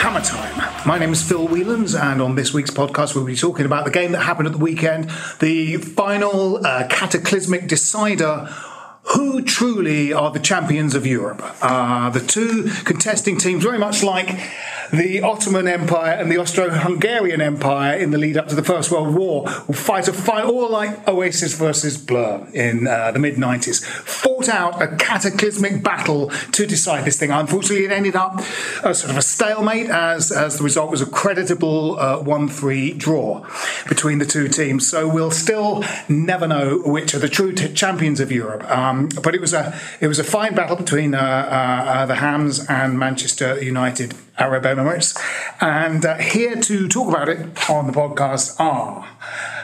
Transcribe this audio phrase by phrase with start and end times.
[0.00, 0.86] Hammer Time.
[0.86, 3.90] My name is Phil Whelans, and on this week's podcast, we'll be talking about the
[3.90, 8.48] game that happened at the weekend, the final uh, cataclysmic decider.
[9.14, 11.42] Who truly are the champions of Europe?
[11.60, 14.38] Uh, the two contesting teams, very much like
[14.92, 19.14] the Ottoman Empire and the Austro-Hungarian Empire in the lead up to the First World
[19.14, 23.84] War, will fight a fight, all like Oasis versus Blur in uh, the mid 90s.
[23.84, 27.30] Fought out a cataclysmic battle to decide this thing.
[27.30, 28.38] Unfortunately, it ended up
[28.84, 32.92] a sort of a stalemate as, as the result was a creditable uh, 1 3
[32.94, 33.46] draw
[33.88, 34.88] between the two teams.
[34.88, 38.68] So we'll still never know which are the true t- champions of Europe.
[38.70, 42.16] Um, but it was a it was a fine battle between uh, uh, uh, the
[42.16, 45.18] Hams and Manchester United Arab Emirates.
[45.60, 49.06] And uh, here to talk about it on the podcast are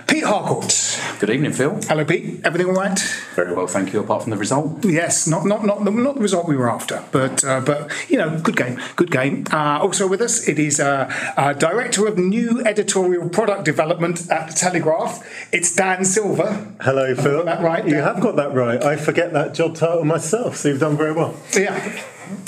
[0.07, 0.73] Pete Harcourt.
[1.19, 1.79] Good evening, Phil.
[1.89, 2.41] Hello, Pete.
[2.45, 2.99] Everything all right?
[3.35, 4.01] Very well, thank you.
[4.01, 7.03] Apart from the result, Yes, not not not the, not the result we were after,
[7.11, 9.45] but uh, but you know, good game, good game.
[9.53, 14.49] Uh, also with us, it is uh, uh, director of new editorial product development at
[14.49, 15.27] the Telegraph.
[15.53, 16.73] It's Dan Silver.
[16.81, 17.45] Hello, Phil.
[17.45, 18.83] that right, You have got that right.
[18.83, 21.35] I forget that job title myself, so you've done very well.
[21.57, 21.75] Yeah.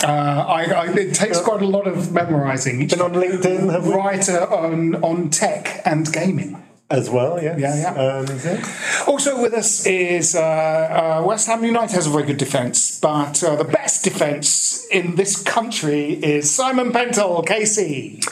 [0.02, 2.86] Uh, I, I, it takes quite a lot of memorising.
[2.88, 3.94] Been on LinkedIn, have we?
[3.94, 6.62] Writer on on tech and gaming.
[6.90, 7.60] As well, yes.
[7.60, 8.02] Yeah, yeah.
[8.02, 9.04] Um, yeah.
[9.06, 13.44] Also with us is uh, uh, West Ham United has a very good defence, but
[13.44, 18.24] uh, the best defence in this country is Simon Pentol, KC.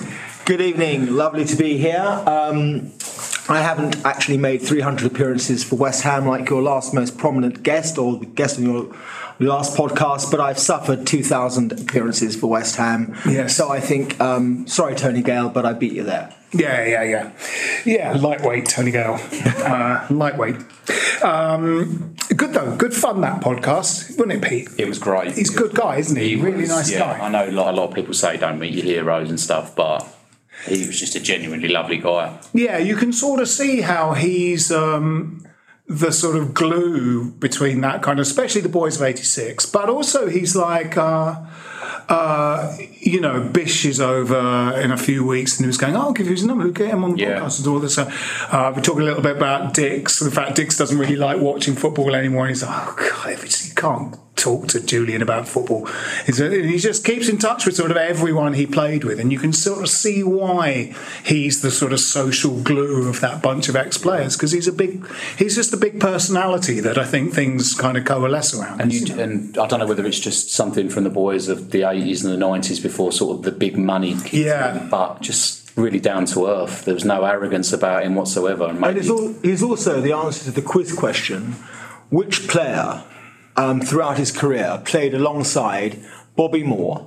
[0.47, 1.15] Good evening.
[1.15, 2.01] Lovely to be here.
[2.01, 2.93] Um,
[3.49, 7.99] I haven't actually made 300 appearances for West Ham like your last most prominent guest
[7.99, 8.97] or the guest on your
[9.39, 13.15] last podcast, but I've suffered 2,000 appearances for West Ham.
[13.29, 13.55] Yes.
[13.55, 16.33] So I think, um, sorry, Tony Gale, but I beat you there.
[16.53, 17.33] Yeah, yeah, yeah.
[17.85, 19.19] Yeah, lightweight, Tony Gale.
[19.67, 20.55] Uh, lightweight.
[21.25, 24.69] Um, good though, good fun that podcast, wasn't it, Pete?
[24.79, 25.33] it was great.
[25.35, 26.37] He's a good guy, isn't he?
[26.37, 27.27] really was- nice yeah, guy.
[27.27, 29.75] I know a lot, a lot of people say don't meet your heroes and stuff,
[29.75, 30.07] but
[30.67, 32.39] he was just a genuinely lovely guy.
[32.55, 35.45] Yeah, you can sort of see how he's um,
[35.89, 39.67] the sort of glue between that kind of, especially the boys of '86.
[39.67, 41.41] But also, he's like, uh,
[42.09, 46.01] uh, you know, Bish is over in a few weeks, and he was going, oh,
[46.01, 47.41] "I'll give you his number, We'll get him on the Yeah.
[47.41, 48.11] podcast and all this." Uh,
[48.51, 50.19] uh, we're talking a little bit about Dicks.
[50.21, 52.47] The fact Dicks doesn't really like watching football anymore.
[52.47, 55.89] And he's like, "Oh God, if you can't." Talk to Julian about football.
[56.27, 59.33] He's a- He just keeps in touch with sort of everyone he played with, and
[59.33, 63.69] you can sort of see why he's the sort of social glue of that bunch
[63.71, 65.05] of ex-players because he's a big,
[65.39, 68.81] he's just a big personality that I think things kind of coalesce around.
[68.83, 71.89] And you, and I don't know whether it's just something from the boys of the
[71.89, 74.15] eighties and the nineties before sort of the big money.
[74.17, 74.83] kicked Yeah.
[74.83, 76.85] in, but just really down to earth.
[76.85, 78.65] There was no arrogance about him whatsoever.
[78.65, 81.57] And And maybe, it's, al- it's also the answer to the quiz question
[82.11, 83.03] which player
[83.57, 85.99] um, throughout his career played alongside
[86.37, 87.07] Bobby Moore,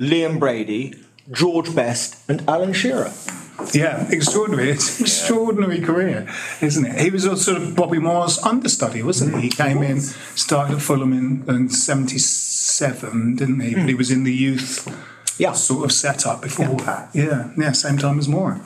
[0.00, 0.94] Liam Brady,
[1.30, 3.12] George Best, and Alan Shearer?
[3.72, 4.70] Yeah, extraordinary.
[4.70, 6.26] It's an extraordinary career,
[6.60, 6.98] isn't it?
[7.00, 9.42] He was also sort of Bobby Moore's understudy, wasn't he?
[9.42, 13.74] He came in, started at Fulham in, in 77, didn't he?
[13.74, 14.88] But he was in the youth
[15.38, 15.52] Yeah.
[15.52, 17.10] sort of setup before that.
[17.14, 18.60] Yeah, yeah, same time as Moore.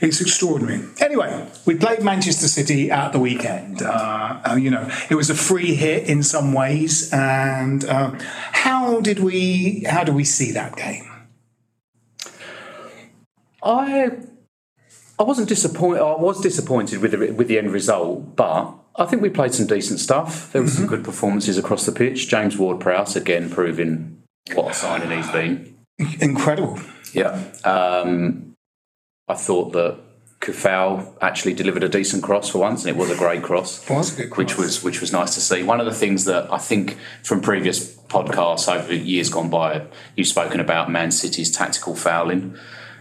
[0.00, 0.82] It's extraordinary.
[0.98, 3.82] Anyway, we played Manchester City at the weekend.
[3.82, 7.12] Uh, uh, you know, it was a free hit in some ways.
[7.12, 11.06] And uh, how did we how do we see that game?
[13.62, 14.10] I
[15.18, 16.00] I wasn't disappointed.
[16.00, 19.66] I was disappointed with the with the end result, but I think we played some
[19.66, 20.50] decent stuff.
[20.52, 22.28] There were some good performances across the pitch.
[22.28, 24.22] James Ward-Prowse again proving
[24.54, 25.76] what a signing he's been.
[26.20, 26.78] Incredible.
[27.12, 27.38] Yeah.
[27.64, 28.49] Um,
[29.30, 29.98] I thought that
[30.40, 33.88] Coufal actually delivered a decent cross for once, and it was a great cross.
[33.90, 35.62] Was a good Which was which was nice to see.
[35.62, 39.86] One of the things that I think from previous podcasts over years gone by,
[40.16, 42.56] you've spoken about Man City's tactical fouling.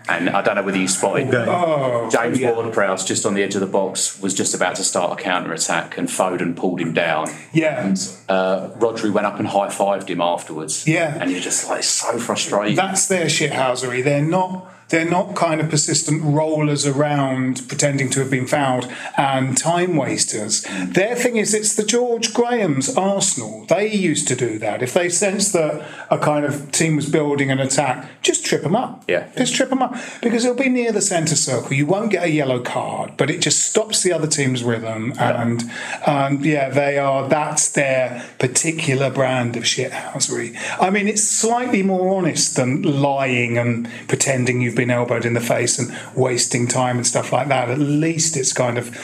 [0.08, 3.62] And I don't know whether you spotted Oh, James Ward-Prowse just on the edge of
[3.62, 7.28] the box was just about to start a counter attack, and Foden pulled him down.
[7.54, 7.94] Yeah.
[8.28, 10.88] Uh, Rodri went up and high fived him afterwards.
[10.88, 11.16] Yeah.
[11.22, 12.76] and you're just like so frustrated.
[12.76, 14.04] That's their shithousery.
[14.04, 14.66] They're not.
[14.90, 20.66] They're not kind of persistent rollers around pretending to have been fouled and time wasters.
[20.84, 23.66] Their thing is, it's the George Graham's Arsenal.
[23.66, 24.82] They used to do that.
[24.82, 28.76] If they sensed that a kind of team was building an attack, just trip them
[28.76, 29.04] up.
[29.08, 29.30] Yeah.
[29.38, 31.74] Just trip them up because it'll be near the centre circle.
[31.74, 35.14] You won't get a yellow card, but it just stops the other team's rhythm.
[35.20, 35.64] And
[36.06, 37.30] and yeah, they are.
[37.30, 40.58] That's their particular brand of shithousery.
[40.80, 45.42] I mean, it's slightly more honest than lying and pretending you've been elbowed in the
[45.42, 47.70] face and wasting time and stuff like that.
[47.70, 48.98] At least it's kind of.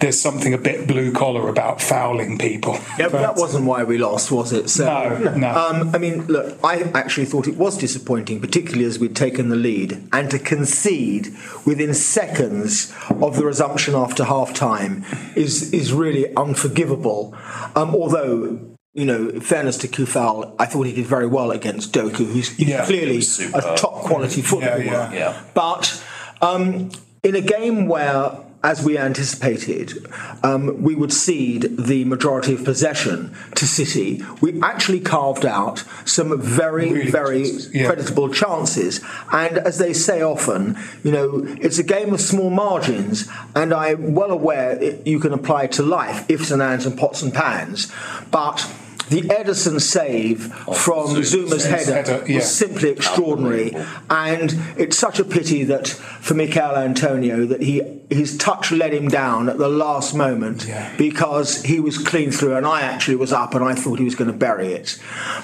[0.00, 2.74] There's something a bit blue collar about fouling people.
[2.98, 4.68] Yeah, but that wasn't why we lost, was it?
[4.68, 5.48] So, No, no.
[5.48, 9.54] Um, I mean, look, I actually thought it was disappointing, particularly as we'd taken the
[9.54, 11.28] lead, and to concede
[11.64, 15.04] within seconds of the resumption after half time
[15.36, 17.32] is is really unforgivable.
[17.76, 18.71] Um, although.
[18.94, 22.84] You know, fairness to Coufal, I thought he did very well against Doku, who's Yeah.
[22.84, 23.22] clearly
[23.54, 24.82] a top quality footballer.
[24.84, 25.12] yeah.
[25.12, 25.42] Yeah.
[25.54, 26.02] But
[26.42, 26.90] um,
[27.22, 28.32] in a game where,
[28.64, 30.06] as we anticipated,
[30.42, 36.40] um, we would cede the majority of possession to City, we actually carved out some
[36.40, 37.86] very, Really very yeah.
[37.86, 39.00] creditable chances.
[39.32, 44.14] And as they say often, you know, it's a game of small margins, and I'm
[44.14, 47.32] well aware it, you can apply it to life, ifs and ands and pots and
[47.32, 47.90] pans.
[48.30, 48.68] But
[49.08, 52.40] the Ederson save from Zouma's Zouma's header, header, yeah.
[52.40, 53.74] simply extraordinary.
[54.10, 59.08] And it's such a pity that for Mikel Antonio that he his touch let him
[59.08, 60.94] down at the last moment Yeah.
[60.98, 64.14] because he was clean through and I actually was up and I thought he was
[64.14, 64.98] going to bury it.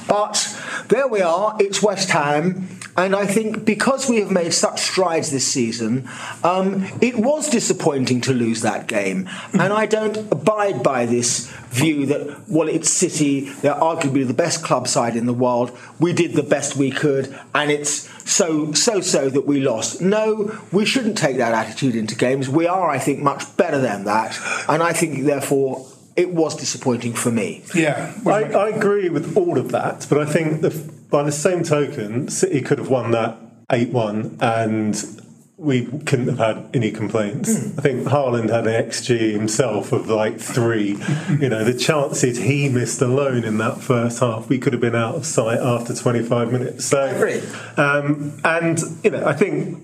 [0.06, 0.54] But
[0.88, 2.68] there we are, it's West Ham.
[2.96, 6.08] And I think because we have made such strides this season,
[6.42, 9.28] um, it was disappointing to lose that game.
[9.52, 14.62] And I don't abide by this view that, well, it's City, they're arguably the best
[14.62, 15.76] club side in the world.
[16.00, 20.00] We did the best we could, and it's so so so that we lost.
[20.00, 22.48] No, we shouldn't take that attitude into games.
[22.48, 24.38] We are, I think, much better than that,
[24.68, 25.86] and I think therefore
[26.16, 27.62] it was disappointing for me.
[27.74, 28.12] Yeah.
[28.26, 30.70] I, I agree with all of that, but I think the,
[31.10, 33.38] by the same token, City could have won that
[33.70, 35.22] 8 1 and
[35.58, 37.50] we couldn't have had any complaints.
[37.78, 40.96] I think Haaland had an XG himself of like three.
[41.40, 44.94] you know, the chances he missed alone in that first half, we could have been
[44.94, 46.84] out of sight after 25 minutes.
[46.84, 47.42] So, agree.
[47.76, 49.82] Um, and, you know, I think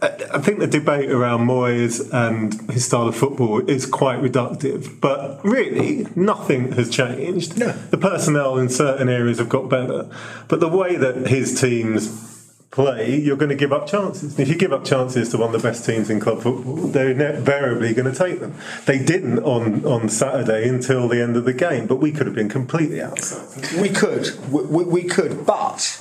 [0.00, 5.00] I I think the debate around Moyes and his style of football is quite reductive,
[5.00, 7.58] but really nothing has changed.
[7.58, 7.72] No.
[7.72, 10.08] The personnel in certain areas have got better,
[10.48, 12.33] but the way that his teams
[12.74, 14.36] play, you're going to give up chances.
[14.36, 17.10] If you give up chances to one of the best teams in club football, they're
[17.10, 18.54] invariably going to take them.
[18.84, 22.34] They didn't on, on Saturday until the end of the game, but we could have
[22.34, 23.80] been completely outside.
[23.80, 25.98] We could, we, we, we could, but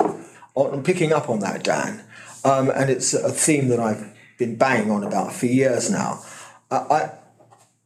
[0.55, 2.03] on picking up on that, Dan,
[2.43, 6.23] um, and it's a theme that I've been banging on about for years now.
[6.71, 7.11] Uh, I,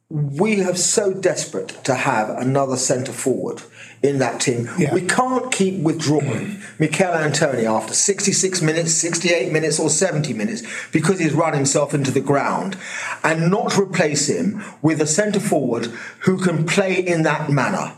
[0.09, 3.61] we have so desperate to have another centre forward
[4.03, 4.69] in that team.
[4.77, 4.93] Yeah.
[4.93, 11.19] We can't keep withdrawing Mikel Antonio after 66 minutes, 68 minutes, or 70 minutes because
[11.19, 12.77] he's run himself into the ground
[13.23, 15.85] and not replace him with a centre forward
[16.21, 17.93] who can play in that manner.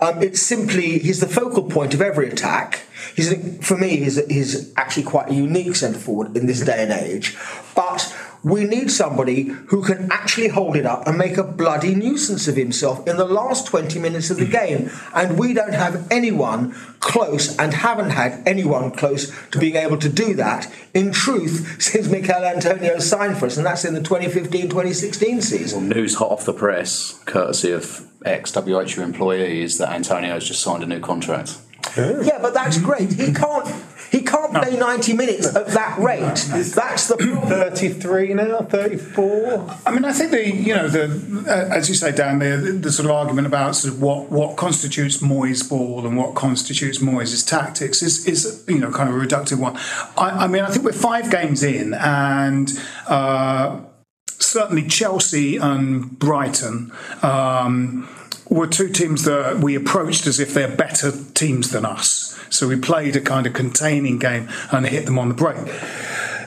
[0.00, 2.80] Um, it's simply he's the focal point of every attack.
[3.14, 3.34] He's
[3.66, 7.36] for me he's, he's actually quite a unique centre forward in this day and age.
[7.74, 12.48] But we need somebody who can actually hold it up and make a bloody nuisance
[12.48, 14.90] of himself in the last 20 minutes of the game.
[15.14, 20.08] And we don't have anyone close and haven't had anyone close to being able to
[20.08, 24.62] do that in truth since Mikel Antonio signed for us, and that's in the 2015
[24.62, 25.88] 2016 season.
[25.88, 30.82] News hot off the press, courtesy of ex WHU employees, that Antonio has just signed
[30.82, 31.58] a new contract.
[31.96, 33.12] Yeah, but that's great.
[33.12, 33.66] He can't.
[34.10, 36.20] He can't play 90 minutes at that rate.
[36.20, 37.48] That's the problem.
[37.48, 39.76] 33 now, 34.
[39.86, 42.90] I mean, I think the you know the uh, as you say, Dan, the, the
[42.90, 47.46] sort of argument about sort of what what constitutes Moyes' ball and what constitutes Moyes'
[47.46, 49.76] tactics is is you know kind of a reductive one.
[50.16, 52.70] I, I mean, I think we're five games in, and.
[53.06, 53.80] Uh,
[54.26, 56.90] certainly, Chelsea and Brighton
[57.22, 58.08] um,
[58.50, 62.36] were two teams that we approached as if they're better teams than us.
[62.50, 65.56] So we played a kind of containing game and hit them on the break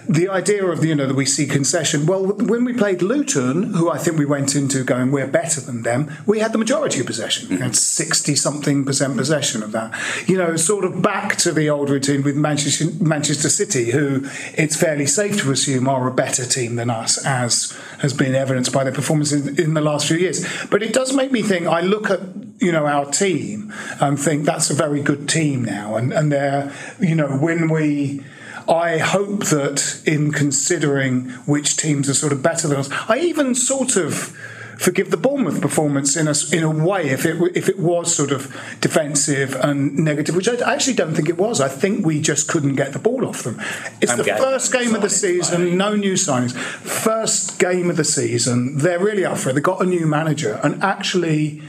[0.08, 2.06] the idea of you know that we see concession.
[2.06, 5.84] Well, when we played Luton, who I think we went into going we're better than
[5.84, 7.50] them, we had the majority of possession.
[7.50, 9.94] We had sixty something percent possession of that.
[10.28, 14.76] You know, sort of back to the old routine with Manchester, Manchester City, who it's
[14.76, 18.84] fairly safe to assume are a better team than us, as has been evidenced by
[18.84, 20.46] their performances in, in the last few years.
[20.70, 21.68] But it does make me think.
[21.68, 22.20] I look at
[22.60, 26.74] you know our team and think that's a very good team now, and and they're
[27.00, 28.24] you know when we
[28.68, 33.56] I hope that in considering which teams are sort of better than us, I even
[33.56, 34.36] sort of
[34.78, 38.32] forgive the Bournemouth performance in a, in a way if it if it was sort
[38.32, 38.48] of
[38.82, 41.62] defensive and negative, which I actually don't think it was.
[41.62, 43.62] I think we just couldn't get the ball off them.
[44.02, 46.54] It's And the first game of the season, no new signings.
[46.54, 49.54] First game of the season, they're really up for it.
[49.54, 51.62] They got a new manager, and actually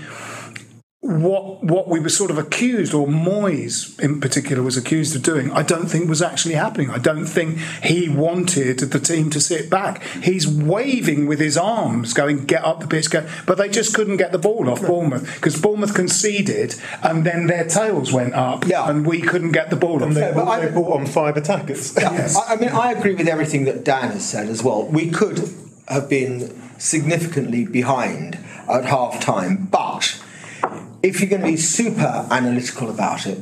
[1.05, 5.53] what what we were sort of accused, or Moyes in particular was accused of doing,
[5.53, 6.89] I don't think was actually happening.
[6.89, 10.03] I don't think he wanted the team to sit back.
[10.03, 14.17] He's waving with his arms, going get up the pitch, go, but they just couldn't
[14.17, 19.07] get the ball off Bournemouth because Bournemouth conceded, and then their tails went up, and
[19.07, 20.09] we couldn't get the ball off.
[20.09, 21.95] And they, brought, they brought on five attackers.
[22.01, 24.87] Yeah, I, I mean, I agree with everything that Dan has said as well.
[24.87, 25.51] We could
[25.87, 30.19] have been significantly behind at half time, but
[31.05, 33.39] if you're going to be super analytical about it,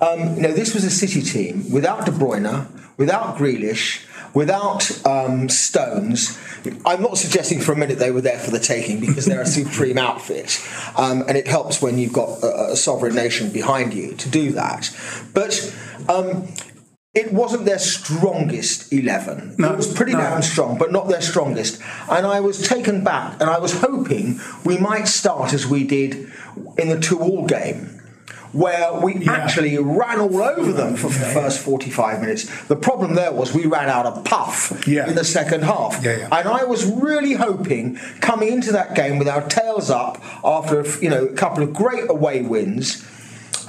[0.00, 5.50] um, you know, this was a City team without De Bruyne, without Grealish, without um,
[5.50, 6.38] Stones.
[6.86, 9.46] I'm not suggesting for a minute they were there for the taking because they're a
[9.60, 10.58] supreme outfit,
[10.96, 14.52] um, and it helps when you've got a, a sovereign nation behind you to do
[14.52, 14.90] that.
[15.34, 15.74] But
[16.08, 16.48] um,
[17.12, 19.56] it wasn't their strongest 11.
[19.58, 21.80] No, it was pretty damn strong, but not their strongest.
[22.08, 26.30] And I was taken back, and I was hoping we might start as we did
[26.78, 27.96] in the two all game.
[28.52, 32.66] Where we actually ran all over them for the first 45 minutes.
[32.66, 36.02] The problem there was we ran out of puff in the second half.
[36.32, 41.08] And I was really hoping coming into that game with our tails up after you
[41.10, 43.06] know a couple of great away wins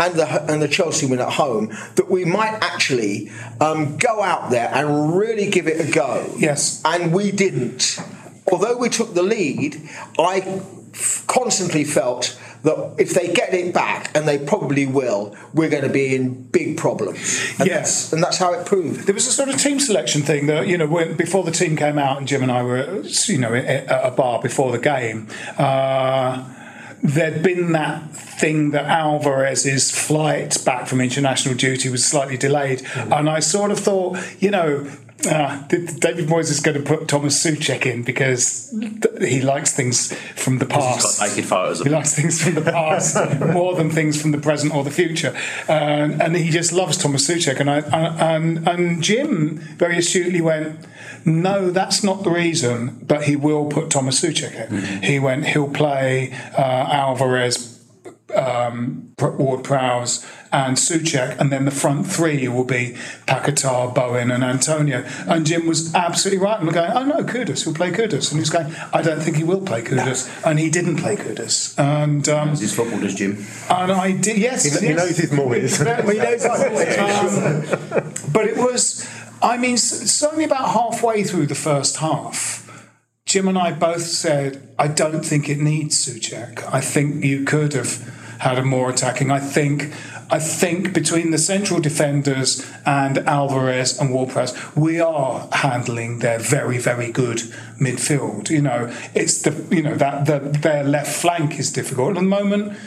[0.02, 3.30] and the and the Chelsea win at home that we might actually
[3.60, 6.34] um, go out there and really give it a go.
[6.38, 8.00] Yes, and we didn't.
[8.52, 9.78] Although we took the lead,
[10.18, 10.40] I
[10.94, 15.84] f- constantly felt that if they get it back, and they probably will, we're going
[15.84, 17.54] to be in big problems.
[17.60, 19.06] And yes, and that's how it proved.
[19.06, 21.76] There was a sort of team selection thing that you know when before the team
[21.78, 25.28] came out, and Jim and I were you know at a bar before the game.
[25.58, 26.58] Uh,
[27.04, 33.14] there'd been that thing that Alvarez's flight back from international duty was slightly delayed, Mm-hmm.
[33.14, 34.90] and I sort of thought, you know.
[35.24, 38.74] Uh, David Moyes is going to put Thomas Soucek in because
[39.20, 41.06] he likes things from the past.
[41.06, 43.16] He's got naked photos of He likes things from the past
[43.54, 47.30] more than things from the present or the future, and, and he just loves Thomas
[47.30, 47.60] Soucek.
[47.60, 47.82] And I
[48.36, 50.80] and and Jim very astutely went,
[51.26, 55.04] no, that's not the reason, but he will put Thomas Soucek in.
[55.04, 57.80] He went, he'll play uh, Alvarez.
[58.34, 62.96] Um, Ward Prowse and Soucek, and then the front three will be
[63.28, 65.06] Paquetá, Bowen, and Antonio.
[65.28, 66.58] And Jim was absolutely right.
[66.58, 68.32] And we're going, oh no, Kudus, he'll play Kudus.
[68.32, 70.30] And he's going, I don't think he will play Kudus.
[70.46, 71.78] And he didn't play Kudus.
[71.80, 73.46] And um, his football does Jim.
[73.70, 74.64] and I did, yes.
[74.64, 74.98] He- he yes.
[74.98, 75.78] knows his Moyes.
[76.12, 78.02] He knows his Moyes.
[78.22, 79.08] Um, but it was,
[79.42, 82.62] I mean, certainly about halfway through the first half,
[83.26, 86.64] Jim and I both said, I don't think it needs Soucek.
[86.72, 87.98] I think you could have
[88.40, 89.32] had a more attacking.
[89.32, 89.94] I think.
[90.34, 96.78] I think between the central defenders and Alvarez and Ward-Prowse, we are handling their very,
[96.78, 97.40] very good
[97.82, 98.50] midfield.
[98.50, 102.22] You know, it's the you know that the, their left flank is difficult at the
[102.22, 102.78] moment.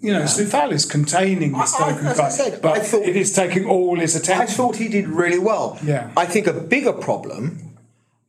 [0.00, 4.16] You know, Coufal is containing the as I said, but it is taking all his
[4.16, 4.42] attention.
[4.42, 5.78] I thought he did really well.
[5.84, 6.10] Yeah.
[6.16, 7.76] I think a bigger problem,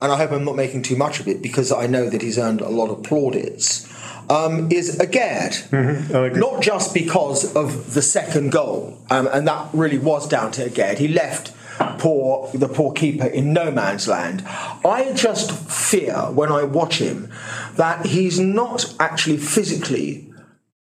[0.02, 2.38] and I hope I'm not making too much of it because I know that he's
[2.38, 3.88] earned a lot of plaudits,
[4.30, 6.36] um, is Aguerd.
[6.36, 10.98] Not just because of the second goal, um, and that really was down to Aguerd.
[10.98, 11.54] He left
[12.00, 14.44] poor the poor keeper in no man's land.
[14.46, 17.32] I just fear when I watch him
[17.76, 20.31] that he's not actually physically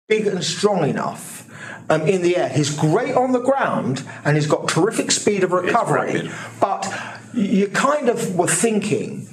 [0.10, 1.48] big and strong enough
[1.89, 2.50] um, in the air.
[2.50, 6.30] He's great on the ground and he's got terrific speed of recovery.
[6.60, 6.92] But
[7.34, 9.30] you kind of were thinking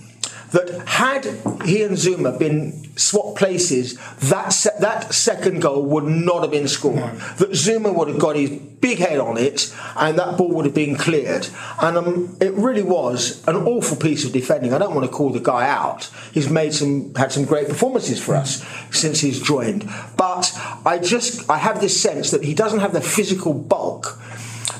[0.52, 1.24] that had
[1.64, 6.68] he and Zouma been swapped places, that se- that second goal would not have been
[6.68, 7.16] scored.
[7.38, 10.74] That Zouma would have got his big head on it, and that ball would have
[10.74, 11.48] been cleared.
[11.80, 14.72] And um, it really was an awful piece of defending.
[14.72, 16.10] I don't want to call the guy out.
[16.32, 20.52] He's made some had some great performances for us since he's joined, but
[20.84, 24.18] I just I have this sense that he doesn't have the physical bulk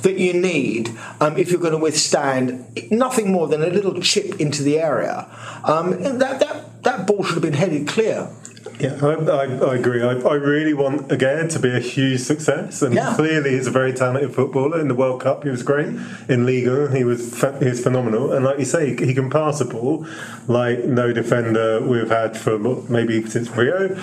[0.06, 4.40] that you need um, if you're going to withstand nothing more than a little chip
[4.40, 5.28] into the area.
[5.64, 8.30] Um, that, that, that ball should have been headed clear.
[8.78, 10.02] Yeah, I, I, I agree.
[10.02, 13.14] I, I really want Aguerd to be a huge success, and Yeah.
[13.16, 14.78] clearly he's a very talented footballer.
[14.80, 15.88] In the World Cup, he was great.
[16.28, 18.32] In Liga, he was he was phenomenal.
[18.32, 20.06] And like you say, he can pass a ball
[20.46, 22.58] like no defender we've had for
[22.90, 23.96] maybe since Rio.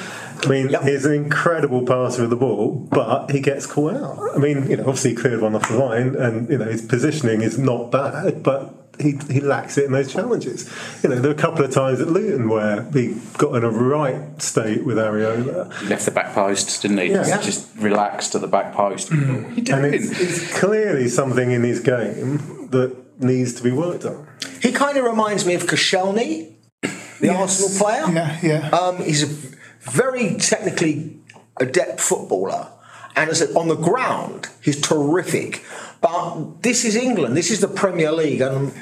[0.44, 4.36] I mean, he's an incredible passer of the ball, but he gets caught out.
[4.36, 6.82] I mean, you know, obviously he cleared one off the line, and you know his
[6.82, 10.72] positioning is not bad, but he, he lacks it in those challenges.
[11.02, 13.70] You know, there were a couple of times at Luton where he got in a
[13.70, 15.74] right state with Areola.
[15.80, 17.12] He left the back post, didn't he?
[17.12, 17.42] Yeah.
[17.42, 19.12] Just relaxed at the back post.
[19.12, 24.06] He did And it's, it's clearly something in his game that needs to be worked
[24.06, 24.28] on.
[24.62, 26.56] He kind of reminds me of Koscielny,
[27.20, 28.06] the Arsenal player.
[28.14, 28.70] Yeah, yeah.
[28.70, 29.50] Um, he's a
[29.90, 31.20] very technically
[31.60, 32.70] adept footballer,
[33.16, 35.64] and as I said, on the ground, he's terrific.
[36.04, 37.38] But this is England.
[37.38, 38.74] This is the Premier League, and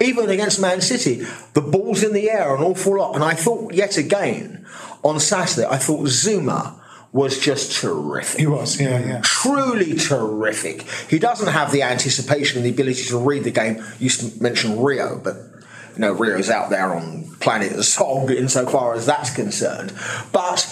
[0.00, 1.22] even against Man City,
[1.52, 3.14] the ball's in the air an awful lot.
[3.14, 4.66] And I thought yet again
[5.02, 6.80] on Saturday, I thought Zouma
[7.12, 8.40] was just terrific.
[8.40, 9.20] He was, yeah, yeah.
[9.22, 10.82] Truly terrific.
[11.10, 13.84] He doesn't have the anticipation and the ability to read the game.
[13.98, 14.10] You
[14.40, 15.36] mentioned Rio, but
[15.94, 19.92] you know Rio's out there on planet Zog insofar as that's concerned.
[20.32, 20.64] But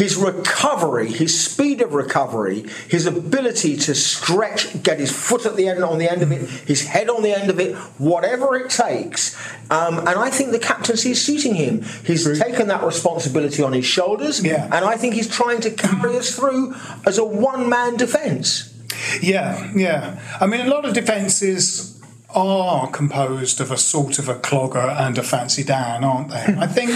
[0.00, 5.68] his recovery, his speed of recovery, his ability to stretch, get his foot at the
[5.68, 8.70] end on the end of it, his head on the end of it, whatever it
[8.70, 9.36] takes.
[9.70, 11.82] Um, and I think the captaincy is suiting him.
[12.02, 14.64] He's taken that responsibility on his shoulders, Yeah.
[14.74, 18.72] and I think he's trying to carry us through as a one-man defence.
[19.20, 20.18] Yeah, yeah.
[20.40, 22.00] I mean, a lot of defences
[22.34, 26.46] are composed of a sort of a clogger and a fancy Dan, aren't they?
[26.58, 26.90] I think,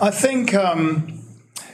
[0.00, 1.15] I think, um,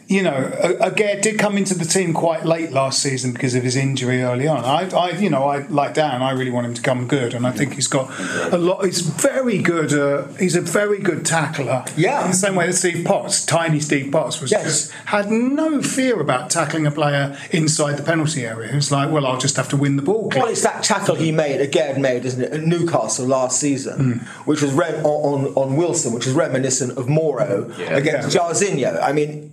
[0.08, 3.76] you know, Aguerd did come into the team quite late last season because of his
[3.76, 4.64] injury early on.
[4.64, 6.20] I, I, you know, I like Dan.
[6.22, 8.10] I really want him to come good, and I think he's got
[8.52, 8.84] a lot.
[8.84, 9.92] He's very good.
[9.92, 11.84] Uh, he's a very good tackler.
[11.96, 12.24] Yeah.
[12.24, 14.64] in the same way that Steve Potts, tiny Steve Potts, was Yes.
[14.64, 18.74] just had no fear about tackling a player inside the penalty area.
[18.74, 20.30] It's like, well, I'll just have to win the ball.
[20.34, 24.26] Well, it's that tackle he made, again made, isn't it, at Newcastle last season, Hmm.
[24.50, 27.40] which was re- on, on on Wilson, which is reminiscent of Moore
[27.78, 27.94] Yeah.
[27.94, 29.00] against Jairzinho.
[29.02, 29.52] I mean,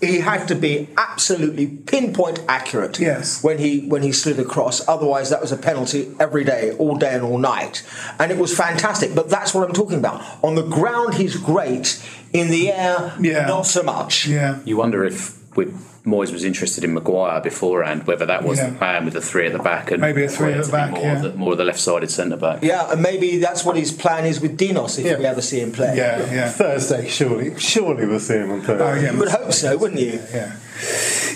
[0.00, 3.42] he had to be absolutely pinpoint accurate Yes.
[3.42, 4.86] when he when he slid across.
[4.88, 7.82] Otherwise, that was a penalty every day, all day and all night,
[8.18, 9.14] and it was fantastic.
[9.14, 10.22] But that's what I'm talking about.
[10.42, 12.02] On the ground, he's great.
[12.32, 13.46] In the air, Yeah.
[13.46, 14.26] not so much.
[14.26, 14.58] Yeah.
[14.64, 15.72] You wonder if with
[16.06, 18.70] Moyes was interested in Maguire beforehand, whether that was Yeah.
[18.70, 20.92] the plan with the three at the back and Maybe a three at the back,
[20.92, 21.16] more, yeah.
[21.16, 22.62] of the, more of the left-sided centre back.
[22.62, 25.18] Yeah, and maybe that's what his plan is with Dinos if Yeah.
[25.18, 25.94] we ever see him play.
[25.96, 26.48] Yeah, yeah.
[26.48, 28.84] Thursday, surely, surely we'll see him on Thursday.
[28.84, 29.12] Oh, yeah.
[29.12, 30.20] You would hope so, wouldn't you?
[30.32, 30.52] Yeah.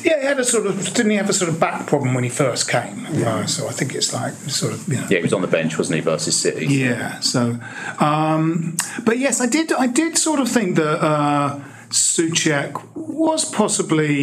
[0.05, 2.25] Yeah, he had a sort of didn't he have a sort of back problem when
[2.25, 3.07] he first came?
[3.25, 5.07] Uh, so I think it's like sort of you know.
[5.11, 6.67] Yeah, he was on the bench, wasn't he, versus City?
[6.67, 7.21] Yeah.
[7.21, 7.59] So,
[7.99, 9.73] um, but yes, I did.
[9.73, 11.59] I did sort of think that uh,
[11.91, 14.15] Soucek was possibly,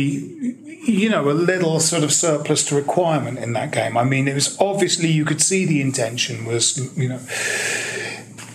[0.86, 3.98] you know, a little sort of surplus to requirement in that game.
[3.98, 7.20] I mean, it was obviously you could see the intention was, you know,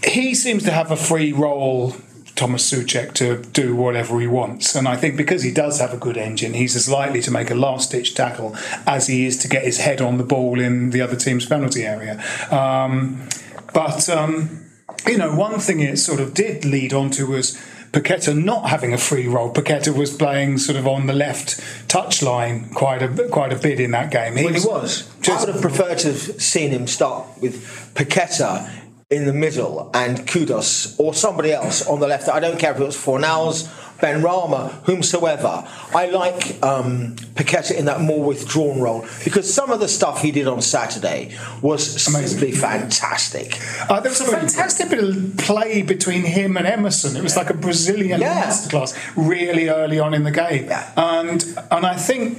[0.05, 1.94] he seems to have a free role.
[2.35, 5.98] Thomas Soucek to do whatever he wants, and I think because he does have a
[5.98, 9.64] good engine, he's as likely to make a last-ditch tackle as he is to get
[9.64, 12.20] his head on the ball in the other team's penalty area.
[12.51, 13.29] Um,
[13.75, 14.62] but um,
[15.07, 17.61] you know, one thing it sort of did lead on to was
[17.92, 19.52] Paqueta not having a free role.
[19.52, 23.90] Paqueta was playing sort of on the left touchline quite a quite a bit in
[23.90, 24.35] that game.
[24.35, 25.11] Well, he was.
[25.28, 27.62] I would have preferred to have seen him start with
[27.94, 28.70] Paqueta
[29.11, 32.31] in the middle and Kudus or somebody else on the left.
[32.31, 33.68] I don't care if it was Fornals,
[34.03, 35.65] Benrahma, whomsoever.
[35.95, 40.33] I like um, Paqueta in that more withdrawn role because some of the stuff he
[40.33, 43.59] did on Saturday was simply fantastic.
[43.88, 47.17] Uh, there was a fantastic bit of play between him and Emerson.
[47.17, 48.43] It was like a Brazilian Yeah.
[48.45, 50.91] masterclass really early on in the game, Yeah.
[50.97, 52.38] and and I think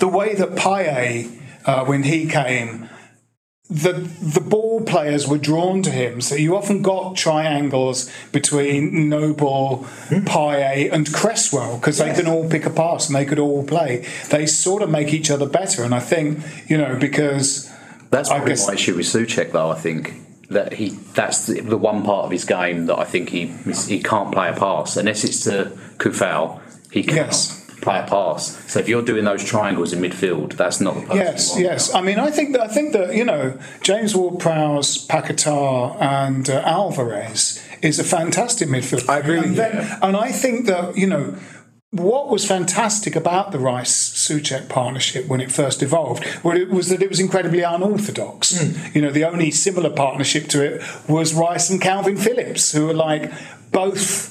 [0.00, 1.30] the way that Payet,
[1.66, 2.88] uh, when he came,
[3.72, 6.20] the the ball players were drawn to him.
[6.20, 10.24] So you often got triangles between Noble, hmm.
[10.26, 14.06] Payet, and Cresswell because they can all pick a pass and they could all play.
[14.30, 17.70] They sort of make each other better, and I think you know because
[18.10, 19.70] That's I guess- my issue with Soucek, though.
[19.70, 20.14] I think
[20.50, 23.46] that he that's the, the one part of his game that I think he
[23.88, 26.60] he can't play a pass unless it's to Coufal.
[26.90, 27.61] He can't Yes.
[27.82, 28.56] Play a pass.
[28.70, 31.16] So if you're doing those triangles in midfield, that's not the person.
[31.16, 31.94] Yes, yes.
[31.94, 36.62] I mean, I think that I think that you know James Ward-Prowse, Paquetá, and uh,
[36.64, 39.08] Alvarez is a fantastic midfield.
[39.08, 41.36] I agree, and, then- and I think that you know
[41.90, 46.88] what was fantastic about the Rice Soucek partnership when it first evolved well, it was
[46.88, 48.94] that it was incredibly unorthodox.
[48.94, 52.94] You know, the only similar partnership to it was Rice and Calvin Phillips, who were
[52.94, 53.30] like
[53.72, 54.30] both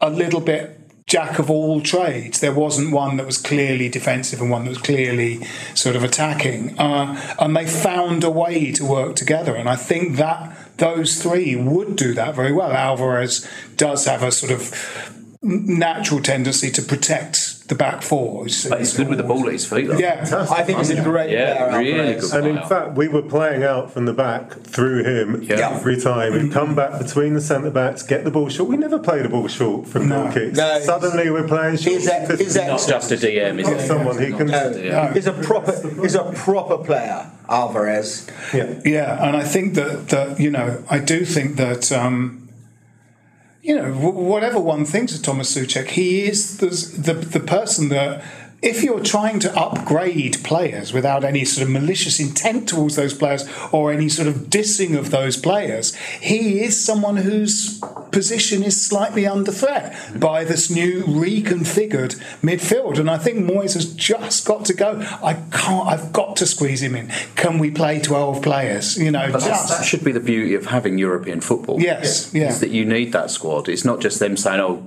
[0.00, 0.79] a little bit
[1.10, 2.38] jack of all trades.
[2.38, 5.44] There wasn't one that was clearly defensive and one that was clearly
[5.74, 6.78] sort of attacking.
[6.78, 9.56] Uh, and they found a way to work together.
[9.56, 12.70] And I think that those three would do that very well.
[12.70, 13.46] Alvarez
[13.76, 14.72] does have a sort of
[15.42, 18.44] natural tendency to protect the back four.
[18.68, 19.86] But he's good with the ball at his feet.
[19.88, 19.96] Though.
[19.96, 21.78] Yeah, I think he's a great Yeah, player.
[21.78, 22.30] really Alvarez.
[22.30, 22.44] good.
[22.44, 25.70] And in fact, we were playing out from the back through him Yeah.
[25.70, 26.32] every time.
[26.34, 28.68] We'd come back between the centre backs, get the ball short.
[28.68, 30.24] We never played a ball short from No.
[30.24, 30.58] goal kicks.
[30.58, 30.80] No.
[30.80, 31.96] Suddenly we're playing short.
[31.96, 33.86] He's a- because he's a- Not just a DM, is Not it?
[33.86, 34.48] someone he can.
[34.48, 35.12] No, Yeah.
[35.14, 38.26] he's a proper he's a proper player, Alvarez.
[38.52, 38.66] Yeah.
[38.84, 42.48] Yeah, and I think that that you know, I do think that um,
[43.70, 48.24] you know, whatever one thinks of Thomas Soucek, he is the the, the person that.
[48.62, 53.48] If you're trying to upgrade players without any sort of malicious intent towards those players
[53.72, 59.26] or any sort of dissing of those players, he is someone whose position is slightly
[59.26, 62.98] under threat by this new reconfigured midfield.
[62.98, 65.00] And I think Moyes has just got to go.
[65.22, 65.88] I can't.
[65.88, 67.08] I've got to squeeze him in.
[67.36, 68.98] Can we play twelve players?
[68.98, 71.80] You know, that should be the beauty of having European football.
[71.80, 72.48] Yes, yeah.
[72.48, 73.68] Is that you need that squad.
[73.68, 74.82] It's not just them saying, "Oh,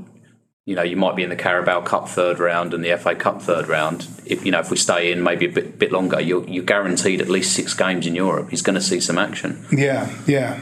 [0.66, 3.42] you know, you might be in the Carabao Cup third round and the FA Cup
[3.42, 4.08] third round.
[4.26, 7.22] If you know, if we stay in maybe a bit bit longer, you're you're guaranteed
[7.22, 8.50] at least six games in Europe.
[8.50, 9.66] He's going to see some action.
[9.72, 10.62] yeah, yeah.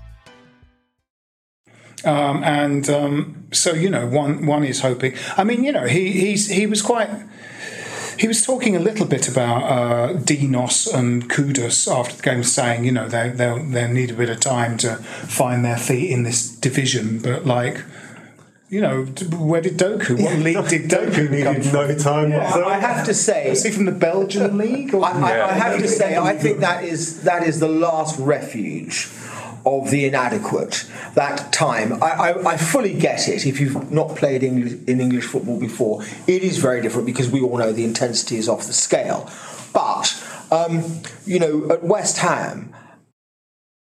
[2.03, 5.13] Um, and um, so you know, one one is hoping.
[5.37, 7.09] I mean, you know, he he's he was quite.
[8.17, 12.83] He was talking a little bit about uh, Dinos and Kudus after the game, saying,
[12.85, 16.23] you know, they they they need a bit of time to find their feet in
[16.23, 17.19] this division.
[17.19, 17.83] But like,
[18.69, 20.21] you know, where did Doku?
[20.21, 23.85] What league did Doku come needed no time I have to say, Is he from
[23.85, 24.93] the Belgian league?
[24.93, 28.19] Or I, I, I have to say, I think that is that is the last
[28.19, 29.09] refuge
[29.65, 30.89] of the inadequate.
[31.15, 33.45] That time, I, I, I fully get it.
[33.45, 37.41] If you've not played English, in English football before, it is very different because we
[37.41, 39.29] all know the intensity is off the scale.
[39.73, 40.21] But
[40.51, 42.73] um, you know, at West Ham,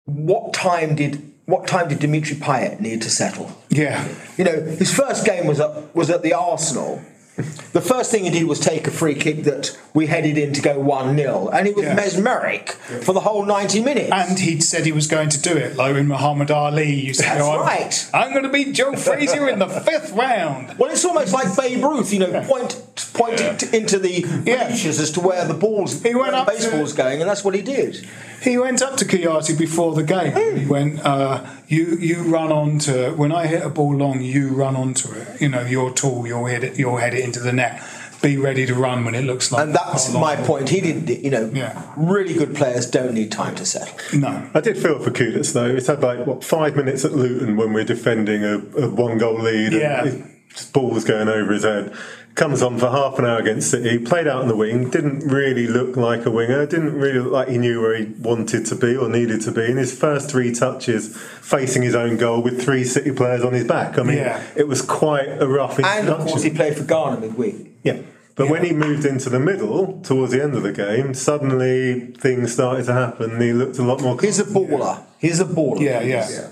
[0.05, 3.57] what time did what time did Dimitri Payet need to settle?
[3.69, 7.01] yeah, You know, his first game was at, was at the Arsenal.
[7.37, 10.63] The first thing he did was take a free kick that we headed in to
[10.63, 11.97] go 1 0, and it was Yes.
[12.17, 12.71] mesmeric
[13.03, 14.11] for the whole 90 minutes.
[14.11, 17.27] and he'd said he was going to do it, like when Muhammad Ali used to
[17.27, 18.11] That's go, I'm, right.
[18.15, 20.79] I'm going to beat Joe Frazier in the fifth round.
[20.79, 24.69] well, it's almost like Babe Ruth, you know, point pointing t- into the Yeah.
[24.69, 27.55] as to where the ball's He went up the to- baseball's going, and that's what
[27.55, 28.07] he did.
[28.43, 30.33] He went up to Kouyate before the game.
[30.33, 30.57] Hmm.
[30.57, 33.17] He went, uh, "You you run onto it.
[33.17, 35.41] when I hit a ball long, you run onto it.
[35.41, 37.83] You know you're tall, you'll hit it, you'll head it into the net.
[38.23, 40.69] Be ready to run when it looks like." And that's a my ball." point.
[40.71, 41.83] He didn't, you know, Yeah.
[41.97, 43.95] really good players don't need time to settle.
[44.19, 45.67] No, I did feel for Kudus though.
[45.67, 49.39] It's had like what five minutes at Luton when we're defending a, a one goal
[49.41, 49.73] lead.
[49.73, 50.05] Yeah.
[50.05, 51.93] And his ball was going over his head.
[52.37, 55.67] Comes on for half an hour against City, played out on the wing, didn't really
[55.67, 58.95] look like a winger, didn't really look like he knew where he wanted to be
[58.95, 59.65] or needed to be.
[59.65, 63.65] In his first three touches, facing his own goal with three City players on his
[63.65, 63.99] back.
[63.99, 64.43] I mean, Yeah.
[64.55, 65.99] it was quite a rough introduction.
[65.99, 66.27] And introduction.
[66.27, 67.79] of course, he played for Ghana midweek.
[67.83, 67.99] Yeah.
[68.35, 72.53] But when he moved into the middle towards the end of the game, suddenly things
[72.53, 73.41] started to happen.
[73.41, 74.21] He looked a lot more.
[74.21, 75.01] He's a baller.
[75.19, 75.81] He's a baller.
[75.81, 76.51] Yeah, yeah.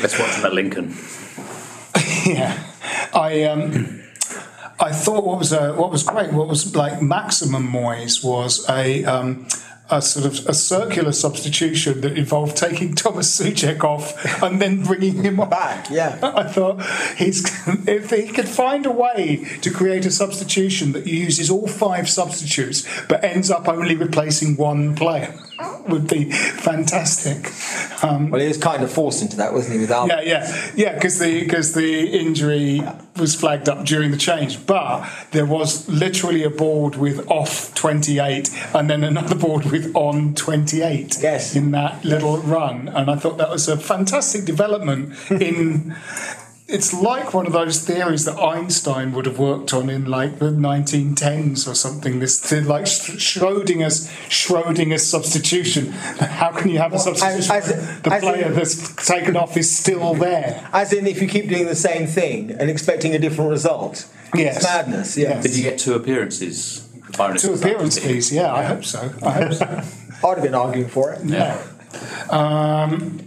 [0.00, 0.90] Let's watch him at Lincoln.
[2.24, 2.62] yeah,
[3.12, 4.00] I um,
[4.80, 9.04] I thought what was uh, what was great, what was like maximum Moyes was a
[9.04, 9.46] um,
[9.90, 15.22] a sort of a circular substitution that involved taking Thomas Soucek off and then bringing
[15.24, 15.88] him back.
[15.90, 16.82] Yeah, I thought
[17.16, 17.44] he's
[17.88, 22.86] if he could find a way to create a substitution that uses all five substitutes
[23.08, 25.34] but ends up only replacing one player
[25.88, 27.52] would be fantastic.
[28.04, 29.80] Um, well, he was kind of forced into that, wasn't he?
[29.80, 30.24] With Albert?
[30.24, 32.82] yeah, yeah, yeah, because the because the injury
[33.16, 38.18] was flagged up during the change, but there was literally a board with off twenty
[38.18, 41.18] eight, and then another board with on twenty eight.
[41.20, 45.96] Yes, in that little run, and I thought that was a fantastic development in.
[46.70, 50.50] It's like one of those theories that Einstein would have worked on in like the
[50.50, 52.18] 1910s or something.
[52.20, 55.92] This th- like Sch- Schrodinger's Schrodinger's substitution.
[55.92, 57.50] How can you have a substitution?
[57.50, 60.68] as- where the as in- player that's taken off is still there.
[60.74, 64.56] As in, if you keep doing the same thing and expecting a different result, Yes.
[64.56, 65.16] it's madness.
[65.16, 65.40] Yeah.
[65.40, 66.86] Did you get two appearances?
[67.12, 68.10] Two appearances, that, appearance did you?
[68.10, 69.10] fees, yeah, I hope so.
[69.22, 69.64] I hope so.
[70.28, 71.24] I'd have been arguing for it.
[71.24, 71.56] Yeah.
[72.28, 73.20] Um,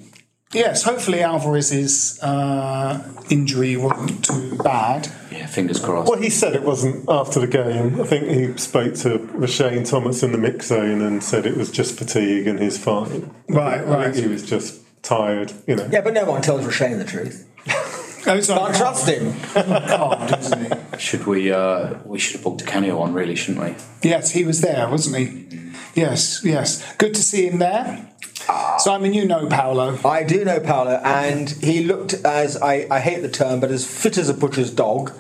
[0.53, 5.11] yes, hopefully Alvarez's uh, injury wasn't too bad.
[5.31, 6.09] Yeah, fingers crossed.
[6.09, 8.01] Well, he said it wasn't after the game.
[8.01, 11.71] I think he spoke to Rashane Thomas in the mix zone and said it was
[11.71, 13.33] just fatigue and he's fine.
[13.49, 14.13] Right, I right.
[14.13, 15.87] think he was just tired, you know.
[15.91, 17.47] Yeah, but no one tells Rashane the truth.
[18.27, 19.33] Oh, it's Can't trust him.
[19.53, 20.99] Calmed, isn't he?
[20.99, 21.51] Should we?
[21.51, 23.75] Uh, we should have booked a cameo on, really, shouldn't we?
[24.07, 25.71] Yes, he was there, wasn't he?
[25.95, 26.95] Yes, yes.
[26.97, 28.11] Good to see him there.
[28.77, 29.97] Simon, you know Paolo.
[30.06, 33.86] I do know Paolo, and he looked as I, I hate the term, but as
[33.86, 35.12] fit as a butcher's dog.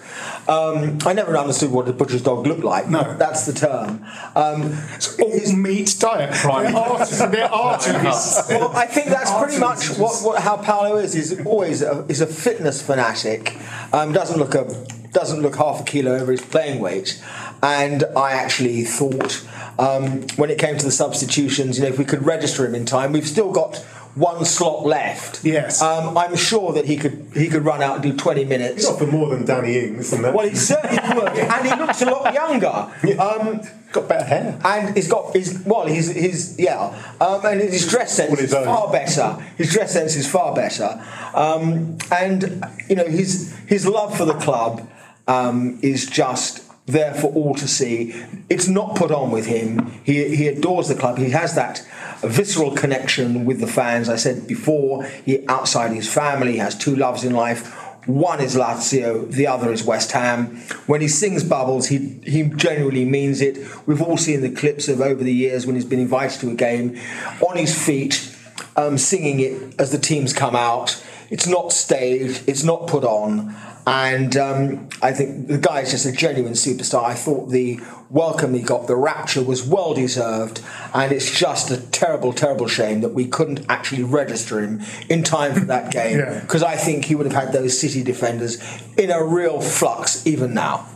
[0.47, 2.89] Um, I never understood what a butcher's dog looked like.
[2.89, 4.05] No, that's the term.
[4.35, 4.77] Um,
[5.21, 6.33] all meat diet.
[6.33, 7.19] They're arteries.
[7.19, 8.41] They're arteries.
[8.49, 11.13] well, I think that's pretty much what, what how Paolo is.
[11.13, 13.57] He's always a, he's a fitness fanatic.
[13.93, 14.65] Um, doesn't look a
[15.11, 17.21] doesn't look half a kilo over his playing weight.
[17.61, 19.45] And I actually thought
[19.81, 22.85] um, when it came to the substitutions, you know, if we could register him in
[22.85, 23.77] time, we've still got
[24.13, 25.43] one slot left.
[25.43, 25.81] Yes.
[25.81, 28.87] Um, I'm sure that he could he could run out and do 20 minutes.
[28.87, 30.35] Not for more than Danny Ings and that.
[30.35, 32.91] Well, he certainly would, and he looks a lot younger.
[33.19, 37.89] Um, got better hair, and he's got his well, he's his yeah, um, and his
[37.89, 39.33] dress sense is far better.
[39.57, 44.35] His dress sense is far better, um, and you know his his love for the
[44.35, 44.87] club
[45.27, 48.13] um, is just there for all to see.
[48.49, 49.91] It's not put on with him.
[50.03, 51.17] He he adores the club.
[51.17, 51.85] He has that
[52.21, 54.09] visceral connection with the fans.
[54.09, 57.77] I said before, he outside his family has two loves in life.
[58.07, 60.57] One is Lazio, the other is West Ham.
[60.87, 63.57] When he sings Bubbles, he he genuinely means it.
[63.85, 66.55] We've all seen the clips of over the years when he's been invited to a
[66.55, 66.99] game,
[67.47, 68.35] on his feet,
[68.75, 71.03] um, singing it as the teams come out.
[71.29, 72.43] It's not staged.
[72.47, 73.55] It's not put on.
[73.87, 77.03] And um, I think the guy is just a genuine superstar.
[77.03, 80.61] I thought the welcome he got, the rapture, was well deserved.
[80.93, 85.53] And it's just a terrible, terrible shame that we couldn't actually register him in time
[85.53, 86.19] for that game.
[86.19, 86.41] Yeah.
[86.41, 88.59] Because I think he would have had those City defenders
[88.97, 90.87] in a real flux even now.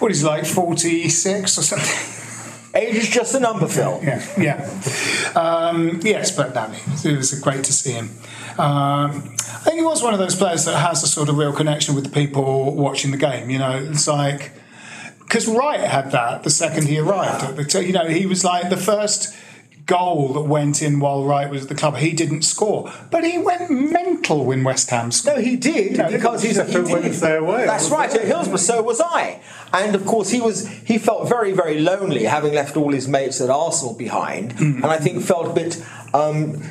[0.00, 2.17] What is he like, 46 or something?
[2.78, 4.00] Age is just a number, Phil.
[4.02, 5.32] Yeah, yeah.
[5.34, 6.72] Um, yes, but no,
[7.04, 8.10] it was great to see him.
[8.58, 11.52] Um, I think he was one of those players that has a sort of real
[11.52, 13.50] connection with the people watching the game.
[13.50, 14.52] You know, it's like
[15.20, 17.74] because Wright had that the second he arrived.
[17.74, 19.34] You know, he was like the first
[19.88, 21.96] goal that went in while Wright was at the club.
[21.96, 25.38] He didn't score, but he went mental when West Ham scored.
[25.38, 26.94] No, he did You know, because he's Sheffield he.
[26.94, 27.66] Wednesday away.
[27.66, 28.14] That's right.
[28.14, 29.40] At Hillsborough, so was I.
[29.72, 30.68] And of course, he was.
[30.68, 34.98] He felt very, very lonely, having left all his mates at Arsenal behind, and I
[34.98, 35.82] think felt a bit.
[36.14, 36.62] Um,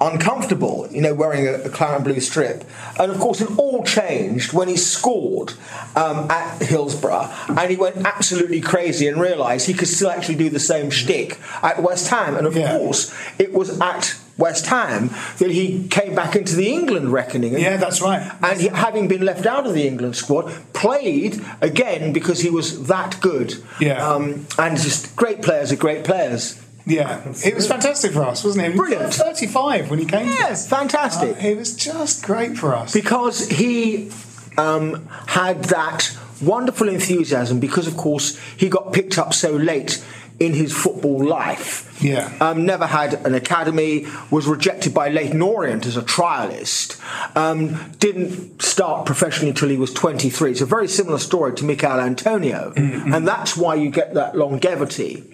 [0.00, 2.64] uncomfortable, you know, wearing a, a claret blue strip.
[2.98, 5.54] And of course, it all changed when he scored
[5.96, 10.50] um, at Hillsborough and he went absolutely crazy and realised he could still actually do
[10.50, 12.36] the same shtick at West Ham.
[12.36, 17.12] And of course, it was at West Ham that he came back into the England
[17.12, 17.56] reckoning.
[17.58, 18.32] Yeah, that's right.
[18.42, 22.88] And he, having been left out of the England squad, played again because he was
[22.88, 23.54] that good.
[23.80, 24.06] Yeah.
[24.06, 26.60] Um, and just great players are great players.
[26.86, 28.76] Yeah, it was fantastic for us, wasn't it?
[28.76, 29.14] Brilliant.
[29.14, 30.26] 35 when he came.
[30.26, 31.36] Yes, fantastic.
[31.36, 32.92] Uh, it was just great for us.
[32.92, 34.10] because he
[34.58, 40.04] um, had that wonderful enthusiasm because, of course, he got picked up so late
[40.40, 41.96] in his football life.
[42.02, 42.30] Yeah.
[42.40, 47.00] Um, never had an academy, was rejected by Leyton Orient as a trialist,
[47.36, 50.50] um, didn't start professionally until he was 23.
[50.50, 53.14] It's a very similar story to Michael Antonio, Mm-hmm.
[53.14, 55.33] and that's why you get that longevity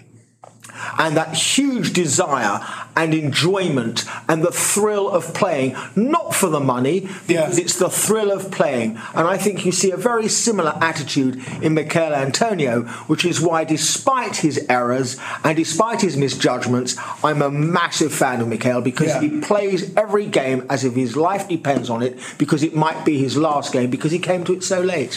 [0.99, 2.61] and that huge desire
[2.97, 8.31] and enjoyment and the thrill of playing, not for the money, because it's the thrill
[8.31, 8.99] of playing.
[9.15, 13.65] And I think you see a very similar attitude in Michael Antonio, which is why,
[13.65, 19.21] despite his errors and despite his misjudgments, I'm a massive fan of Michael because Yeah.
[19.21, 23.19] he plays every game as if his life depends on it, because it might be
[23.19, 25.13] his last game because he came to it so late.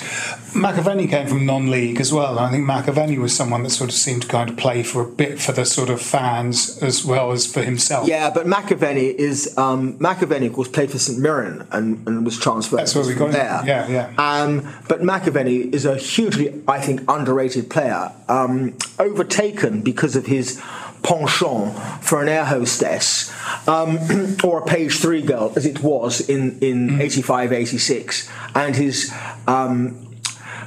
[0.53, 2.38] McAvenny came from non-league as well.
[2.39, 5.07] I think McAvenny was someone that sort of seemed to kind of play for a
[5.07, 8.08] bit for the sort of fans as well as for himself.
[8.08, 12.39] Yeah, but McAvenny is um, McAvenny, of course, played for St Mirren and, and was
[12.39, 12.78] transferred.
[12.78, 13.32] That's where we got him.
[13.32, 13.63] there.
[13.65, 14.13] Yeah, yeah.
[14.17, 20.62] Um, but McAvenny is a hugely, I think, underrated player, um, overtaken because of his
[21.04, 23.32] penchant for an air hostess
[23.67, 23.97] um,
[24.43, 29.13] or a page three girl, as it was in in 85, 86, and his
[29.47, 30.15] um,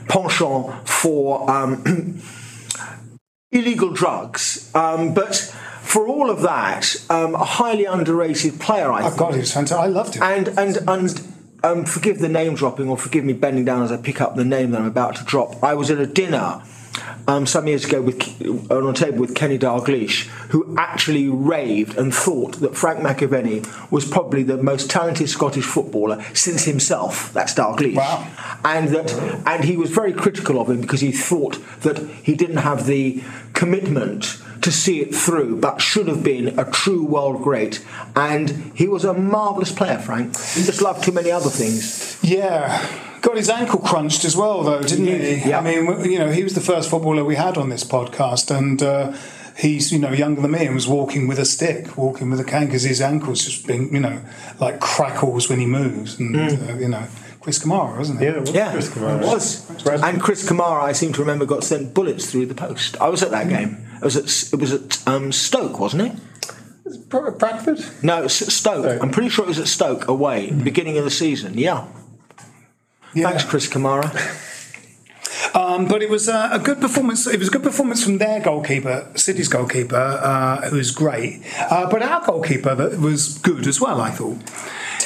[0.09, 1.51] penchant for.
[1.51, 2.23] Um,
[3.53, 5.55] illegal drugs, um, but
[5.97, 8.93] for all of that, um, a highly underrated player.
[8.93, 9.19] I Oh think.
[9.19, 9.85] God, he was fantastic.
[9.85, 10.23] I loved him.
[10.23, 11.33] And and and
[11.65, 14.45] um, forgive the name dropping, or forgive me bending down as I pick up the
[14.45, 15.65] name that I'm about to drop.
[15.65, 16.63] I was at a dinner.
[17.29, 18.19] Um, some years ago, with
[18.71, 24.05] on a table with Kenny Dalglish, who actually raved and thought that Frank McAvenny was
[24.09, 27.33] probably the most talented Scottish footballer since himself.
[27.35, 28.27] That's Dalglish, Wow.
[28.65, 29.09] and that
[29.45, 33.23] and he was very critical of him because he thought that he didn't have the
[33.55, 37.85] commitment to see it through, but should have been a true world great.
[38.15, 40.37] And he was a marvellous player, Frank.
[40.39, 42.19] He just loved too many other things.
[42.23, 42.87] Yeah.
[43.23, 45.49] Got his ankle crunched as well, though, didn't he?
[45.51, 45.59] Yeah.
[45.59, 48.81] I mean, you know, he was the first footballer we had on this podcast, and
[48.83, 49.17] uh,
[49.57, 52.45] he's, you know, younger than me and was walking with a stick, walking with a
[52.45, 54.21] cane because his ankle's just been, you know,
[54.61, 56.71] like crackles when he moves, and Mm.
[56.75, 57.07] uh, you know,
[57.47, 58.25] Chris Kamara, wasn't it?
[58.25, 59.23] Yeah, it was Yeah, Chris Kamara.
[59.23, 59.87] it was.
[60.03, 63.01] And Chris Kamara, I seem to remember, got sent bullets through the post.
[63.01, 63.87] I was at that game.
[64.03, 67.09] It was at it was at um, Stoke, wasn't it?
[67.09, 67.79] Bradford?
[68.03, 69.01] No, it was at Stoke.
[69.01, 71.57] I'm pretty sure it was at Stoke away, beginning of the season.
[71.57, 71.87] Yeah.
[73.15, 73.29] Yeah.
[73.31, 74.11] Thanks, Chris Kamara.
[75.55, 77.27] Um, but it was uh, a good performance.
[77.27, 81.43] It was a good performance from their goalkeeper, City's goalkeeper, uh, who was great.
[81.59, 84.01] Uh, but our goalkeeper was good as well.
[84.01, 84.39] I thought.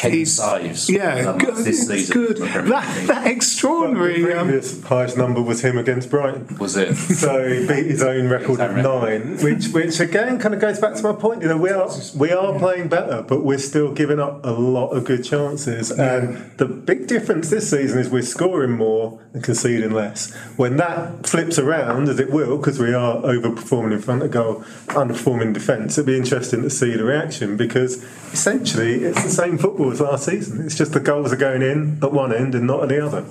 [0.01, 0.89] Ten saves.
[0.89, 1.57] Yeah, um, good.
[1.57, 2.15] this season.
[2.15, 2.39] good.
[2.39, 4.23] in the Premier That, that extraordinary.
[4.23, 6.57] The um, previous highest number was him against Brighton.
[6.57, 6.95] Was it?
[6.97, 10.95] So he beat his own record of nine, which which again kind of goes back
[10.95, 11.43] to my point.
[11.43, 14.91] You know, we are we are playing better, but we're still giving up a lot
[14.91, 15.91] of good chances.
[15.91, 20.35] And the big difference this season is we're scoring more and conceding less.
[20.57, 24.65] When that flips around, as it will, because we are overperforming in front of goal,
[24.89, 29.90] underperforming defence, it'd be interesting to see the reaction because essentially it's the same football
[29.93, 30.65] as last season.
[30.65, 33.25] It's just the goals are going in at one end and not at the other.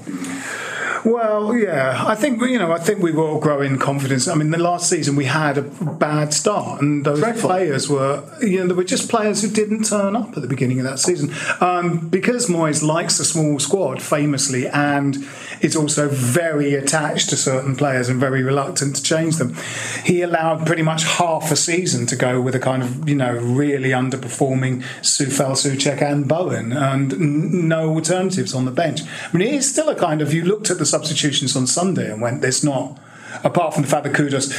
[1.05, 2.71] Well, yeah, I think you know.
[2.71, 4.27] I think we will grow in confidence.
[4.27, 8.59] I mean, the last season we had a bad start, and those players were, you
[8.59, 11.33] know, they were just players who didn't turn up at the beginning of that season.
[11.61, 15.17] Um, because Moyes likes a small squad, famously, and
[15.61, 19.55] is also very attached to certain players and very reluctant to change them.
[20.03, 23.33] He allowed pretty much half a season to go with a kind of, you know,
[23.33, 29.01] really underperforming Coufal, Soucek, and Bowen, and n- no alternatives on the bench.
[29.01, 30.33] I mean, it is still a kind of.
[30.33, 32.99] You looked at the substitutions on Sunday and went, "There's not."
[33.43, 34.51] Apart from the fact that Kudus,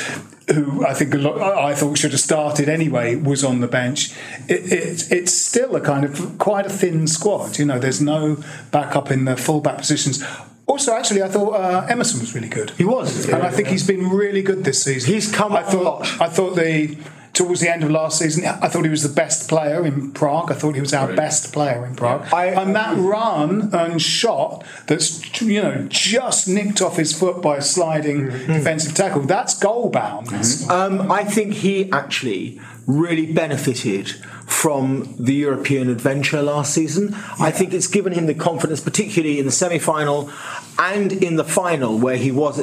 [0.55, 4.13] who I think a lot, I thought should have started anyway, was on the bench.
[4.49, 7.59] It, it, it's still a kind of quite a thin squad.
[7.59, 10.23] You know, there's no backup in the fullback positions.
[10.67, 12.71] Also, actually, I thought uh, Emerson was really good.
[12.71, 15.13] He was, and I think he's been really good this season.
[15.13, 16.21] He's come I thought, lot.
[16.21, 16.97] I thought the
[17.33, 20.51] towards the end of last season, I thought he was the best player in Prague.
[20.51, 22.27] I thought he was our best player in Prague.
[22.33, 27.63] and that run and shot that's you know just nicked off his foot by a
[27.63, 28.53] sliding Mm-hmm.
[28.53, 29.23] defensive tackle.
[29.23, 30.29] That's goal bound.
[30.69, 34.09] Um, I think he actually really benefited
[34.47, 37.15] from the European adventure last season.
[37.39, 40.31] I think it's given him the confidence, particularly in the semi final
[40.79, 42.59] and in the final, where he was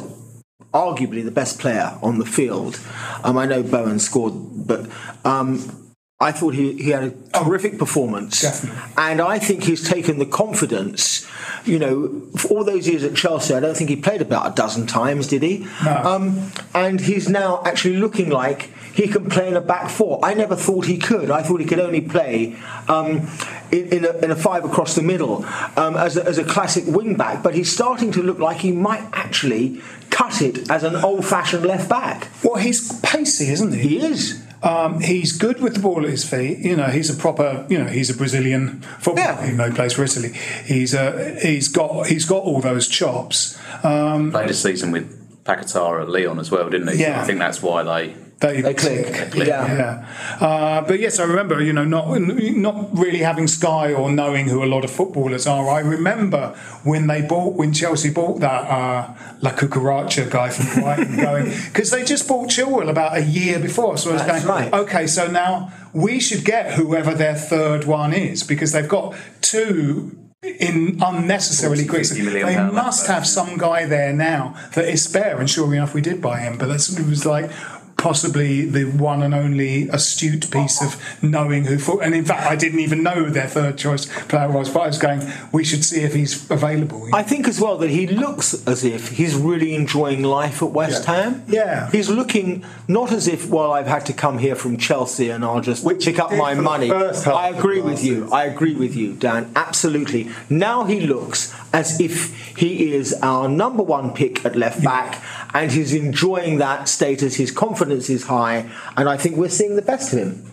[0.78, 2.80] arguably the best player on the field.
[3.24, 4.34] Um, I know Bowen scored,
[4.68, 4.88] but.
[5.26, 5.84] Um,
[6.20, 7.12] I thought he, he had a
[7.44, 8.42] terrific performance.
[8.42, 8.82] Definitely.
[8.98, 11.28] And I think he's taken the confidence,
[11.64, 14.56] you know, for all those years at Chelsea, I don't think he played about a
[14.56, 15.68] dozen times, did he?
[15.86, 20.20] Um, and he's now actually looking like he can play in a back four.
[20.24, 21.30] I never thought he could.
[21.30, 22.56] I thought he could only play
[22.88, 23.30] um,
[23.72, 25.46] in, in, a, in, a, five across the middle
[25.76, 27.44] um, as, a, as a classic wing back.
[27.44, 29.84] But he's starting to look like he might actually
[30.18, 32.30] cut it as an old-fashioned left back.
[32.44, 33.82] Well, he's pacey, isn't he?
[33.88, 34.44] He is.
[34.64, 36.58] Um, he's good with the ball at his feet.
[36.60, 37.66] You know, he's a proper.
[37.70, 39.38] You know, he's a Brazilian footballer.
[39.40, 39.46] Yeah.
[39.46, 40.34] Even though he plays for Italy,
[40.66, 43.58] he's a, he's got he's got all those chops.
[43.84, 47.02] Um, Played a season with Paquetá at Lyon as well, didn't he?
[47.02, 47.18] Yeah.
[47.18, 49.32] So I think that's why they they, they click.
[49.32, 49.48] Click.
[49.48, 50.06] Yeah.
[50.40, 50.46] yeah.
[50.46, 54.64] Uh, but yes, I remember, you know, not not really having Sky or knowing who
[54.64, 55.68] a lot of footballers are.
[55.70, 61.18] I remember when they bought, when Chelsea bought that uh, La Cucaracha guy from Brighton
[61.22, 63.98] going, because they just bought Chilwell about a year before.
[63.98, 64.82] So I was That's going, right.
[64.82, 70.28] okay, so now we should get whoever their third one is because they've got two
[70.44, 72.08] in unnecessarily quick.
[72.08, 76.22] They must have some guy there now that is spare, and sure enough, we did
[76.22, 76.58] buy him.
[76.58, 77.50] But that's it was like
[77.98, 82.04] possibly the one and only astute piece of knowing who fought.
[82.04, 85.00] And in fact, I didn't even know their third choice player was, but I was
[85.00, 85.22] going,
[85.52, 87.10] we should see if he's available.
[87.14, 91.06] I think as well that he looks as if he's really enjoying life at West
[91.08, 91.16] yeah.
[91.16, 91.44] Ham.
[91.48, 91.92] Yeah.
[91.92, 95.62] He's looking not as if, well, I've had to come here from Chelsea and I'll
[95.62, 96.92] just Which pick up my money.
[96.92, 98.30] I agree with you.
[98.32, 99.52] I agree with you, Dan.
[99.56, 100.30] Absolutely.
[100.50, 105.24] Now he looks as if he is our number one pick at left back
[105.58, 107.36] and he's enjoying that status.
[107.36, 110.52] His confidence is high, and I think we're seeing the best of him.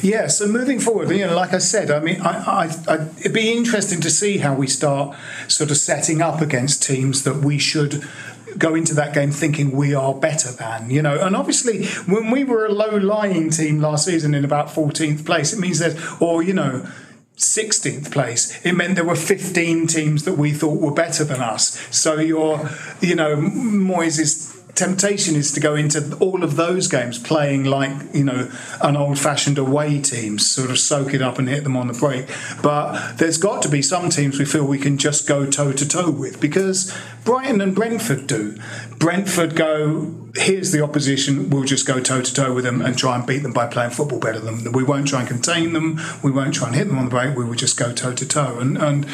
[0.00, 3.34] Yeah, so moving forward, you know, like I said, I mean, I, I, I, it'd
[3.34, 5.14] be interesting to see how we start
[5.48, 8.02] sort of setting up against teams that we should
[8.56, 11.20] go into that game thinking we are better than, you know.
[11.20, 15.52] And obviously, when we were a low lying team last season in about 14th place,
[15.52, 16.86] it means that, or, you know,
[17.36, 21.78] 16th place, it meant there were 15 teams that we thought were better than us.
[21.94, 22.70] So your,
[23.00, 28.24] you know, Moyes' temptation is to go into all of those games playing like, you
[28.24, 28.50] know,
[28.82, 31.94] an old fashioned away team, sort of soak it up and hit them on the
[31.94, 32.28] break.
[32.62, 35.88] But there's got to be some teams we feel we can just go toe to
[35.88, 38.56] toe with because Brighton and Brentford do.
[38.98, 43.16] Brentford go, here's the opposition, we'll just go toe to toe with them and try
[43.16, 44.72] and beat them by playing football better than them.
[44.72, 47.36] We won't try and contain them, we won't try and hit them on the break,
[47.36, 48.58] we will just go toe to toe.
[48.58, 49.06] And and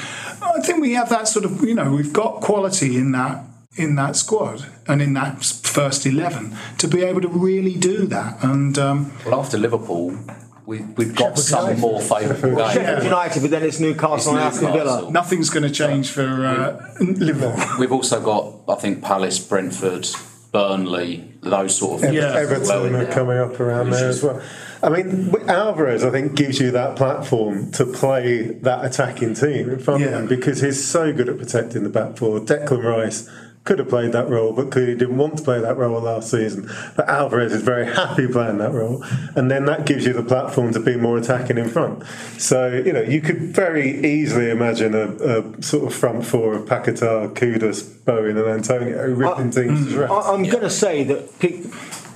[0.43, 3.45] I think we have that sort of, you know, we've got quality in that
[3.77, 8.43] in that squad and in that first 11 to be able to really do that.
[8.45, 10.18] And um, well, after Liverpool,
[10.66, 11.81] we, we've got some United.
[11.81, 12.73] more favourable games.
[12.75, 15.11] Sheffield United, but then it's Newcastle and Aston Villa.
[15.11, 17.79] Nothing's going to change for uh, Liverpool.
[17.79, 20.07] We've also got, I think, Palace, Brentford,
[20.53, 22.14] Burnley, those sort of.
[22.14, 24.41] Yeah, Everton well are coming up around there as well.
[24.83, 29.79] I mean, Alvarez, I think, gives you that platform to play that attacking team in
[29.79, 30.09] front yeah.
[30.09, 32.41] of him because he's so good at protecting the back four.
[32.41, 33.31] Declan Rice
[33.65, 36.69] could have played that role, but clearly didn't want to play that role last season.
[36.97, 39.05] But Alvarez is very happy playing that role,
[39.37, 42.05] and then that gives you the platform to be more attacking in front.
[42.39, 46.67] So you know you could very easily imagine a, a sort of front four of
[46.67, 50.13] Paquetá, Kudus, Bowen, and Antonio ripping I, teams to shreds.
[50.13, 51.23] I'm going to say that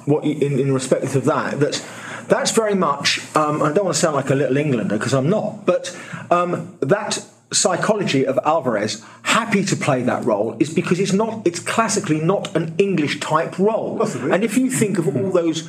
[0.06, 1.84] what in, in respect of that that
[2.28, 3.20] that's very much.
[3.36, 5.96] Um, I don't want to sound like a little Englander because I'm not, but
[6.30, 11.60] um, that psychology of Alvarez happy to play that role is because it's not it's
[11.60, 13.98] classically not an English type role.
[13.98, 14.32] Possibly.
[14.32, 15.68] And if you think of all those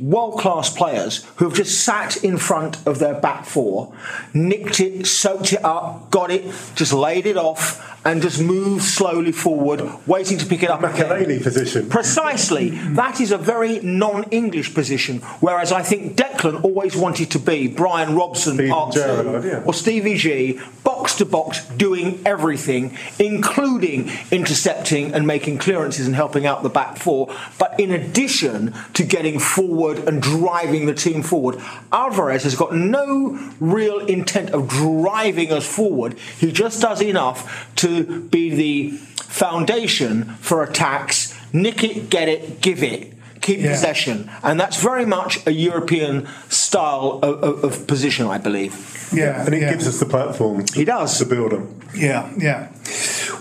[0.00, 3.92] world class players who have just sat in front of their back four,
[4.32, 6.44] nicked it, soaked it up, got it,
[6.74, 11.42] just laid it off, and just moved slowly forward, waiting to pick it up Makelele
[11.42, 11.88] position.
[11.88, 12.70] Precisely.
[12.70, 17.68] that is a very non English position, whereas I think Declan always wanted to be
[17.68, 19.62] Brian Robson, part yeah.
[19.66, 26.46] or Stevie G, box to box, doing everything, including intercepting and making clearances and helping
[26.46, 27.34] out the back four.
[27.58, 31.60] But in addition to getting forward and driving the team forward,
[31.92, 36.18] Alvarez has got no real intent of driving us forward.
[36.38, 41.36] He just does enough to be the foundation for attacks.
[41.52, 43.72] Nick it, get it, give it keep yeah.
[43.72, 49.08] possession, and that's very much a European style of, of, of position, I believe.
[49.12, 49.70] Yeah, and it yeah.
[49.70, 50.64] gives us the platform.
[50.74, 51.80] He does to build them.
[51.94, 52.70] Yeah, yeah.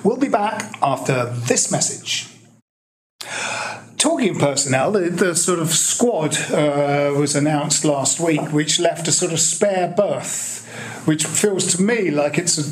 [0.04, 2.28] We'll be back after this message.
[4.00, 9.10] Talking of personnel, the, the sort of squad uh, was announced last week, which left
[9.10, 10.66] a sort of spare berth,
[11.04, 12.64] which feels to me like it's a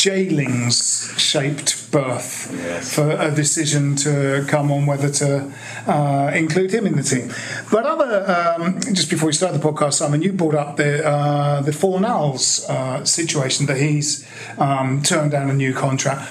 [0.00, 2.94] J-Lingz shaped birth yes.
[2.94, 5.52] for a decision to come on whether to
[5.86, 7.30] uh, include him in the team.
[7.70, 11.60] But other, um, just before we start the podcast, Simon, you brought up the uh,
[11.60, 14.26] the Fornals uh, situation that he's
[14.56, 16.22] um, turned down a new contract.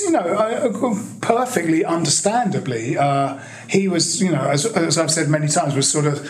[0.00, 3.38] You know, perfectly understandably, uh,
[3.68, 6.28] he was, you know, as, as I've said many times, was sort of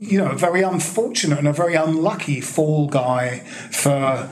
[0.00, 4.28] you know, a very unfortunate and a very unlucky fall guy for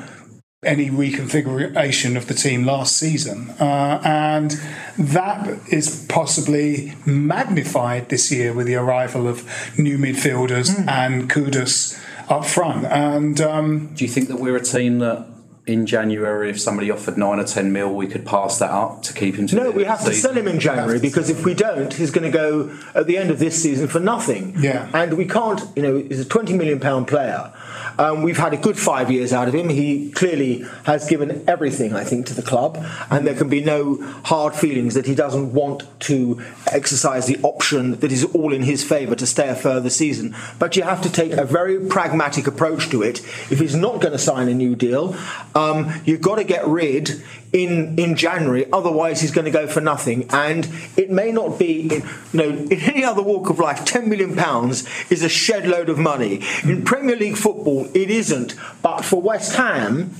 [0.65, 3.51] any reconfiguration of the team last season.
[3.59, 4.53] Uh, and
[4.97, 9.45] that is possibly magnified this year with the arrival of
[9.77, 10.87] new midfielders mm.
[10.89, 12.01] and Kudus
[12.31, 12.85] up front.
[12.87, 15.27] And um, do you think that we're a team that
[15.67, 19.13] in January, if somebody offered nine or ten mil, we could pass that up to
[19.13, 19.47] keep him.
[19.49, 22.31] To no, we have to sell him in January because if we don't, he's going
[22.31, 24.55] to go at the end of this season for nothing.
[24.59, 25.61] Yeah, and we can't.
[25.77, 27.53] You know, he's a twenty million pound player.
[27.99, 29.69] Um, we've had a good five years out of him.
[29.69, 34.03] He clearly has given everything, I think, to the club, and there can be no
[34.25, 38.83] hard feelings that he doesn't want to exercise the option that is all in his
[38.83, 40.35] favour to stay a further season.
[40.59, 43.21] But you have to take a very pragmatic approach to it.
[43.51, 45.17] If he's not going to sign a new deal,
[45.55, 47.23] um, you've got to get rid
[47.53, 48.67] in in January.
[48.73, 50.27] Otherwise, he's going to go for nothing.
[50.31, 54.09] And it may not be, in, you know, in any other walk of life, ten
[54.09, 56.43] million pounds is a shed load of money.
[56.65, 58.55] In Premier League football, it isn't.
[58.83, 60.15] But for West Ham,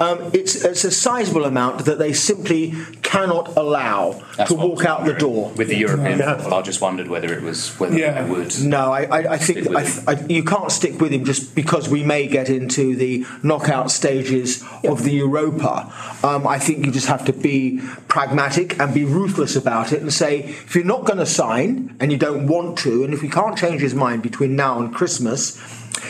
[0.00, 5.04] um, it's it's a sizable amount that they simply cannot allow That's to walk out
[5.04, 5.52] the door.
[5.56, 6.36] With the European yeah.
[6.36, 8.22] football, I just wondered whether it was whether yeah.
[8.22, 8.58] they would.
[8.62, 12.02] No, I, I, I think I, I, you can't stick with him just because we
[12.02, 14.90] may get into the knockout stages yeah.
[14.90, 15.92] of the Europa.
[16.22, 20.00] Um, I think think you just have to be pragmatic and be ruthless about it
[20.00, 23.20] and say, if you're not going to sign and you don't want to, and if
[23.20, 25.56] he can't change his mind between now and Christmas,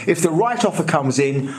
[0.07, 1.55] if the right offer comes in,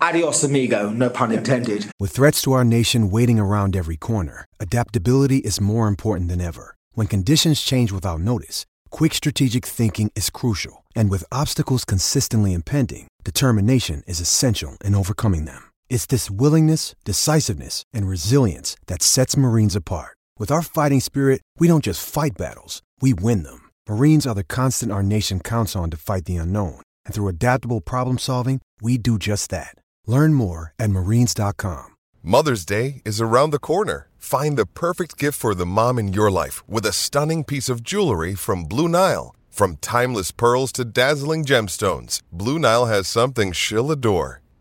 [0.00, 1.86] adios amigo, no pun intended.
[2.00, 6.74] With threats to our nation waiting around every corner, adaptability is more important than ever.
[6.92, 10.84] When conditions change without notice, quick strategic thinking is crucial.
[10.96, 15.62] And with obstacles consistently impending, determination is essential in overcoming them.
[15.90, 20.16] It's this willingness, decisiveness, and resilience that sets Marines apart.
[20.38, 23.70] With our fighting spirit, we don't just fight battles, we win them.
[23.88, 26.80] Marines are the constant our nation counts on to fight the unknown.
[27.04, 29.74] And through adaptable problem solving, we do just that.
[30.06, 31.96] Learn more at marines.com.
[32.22, 34.08] Mother's Day is around the corner.
[34.18, 37.82] Find the perfect gift for the mom in your life with a stunning piece of
[37.82, 39.34] jewelry from Blue Nile.
[39.50, 44.42] From timeless pearls to dazzling gemstones, Blue Nile has something she'll adore.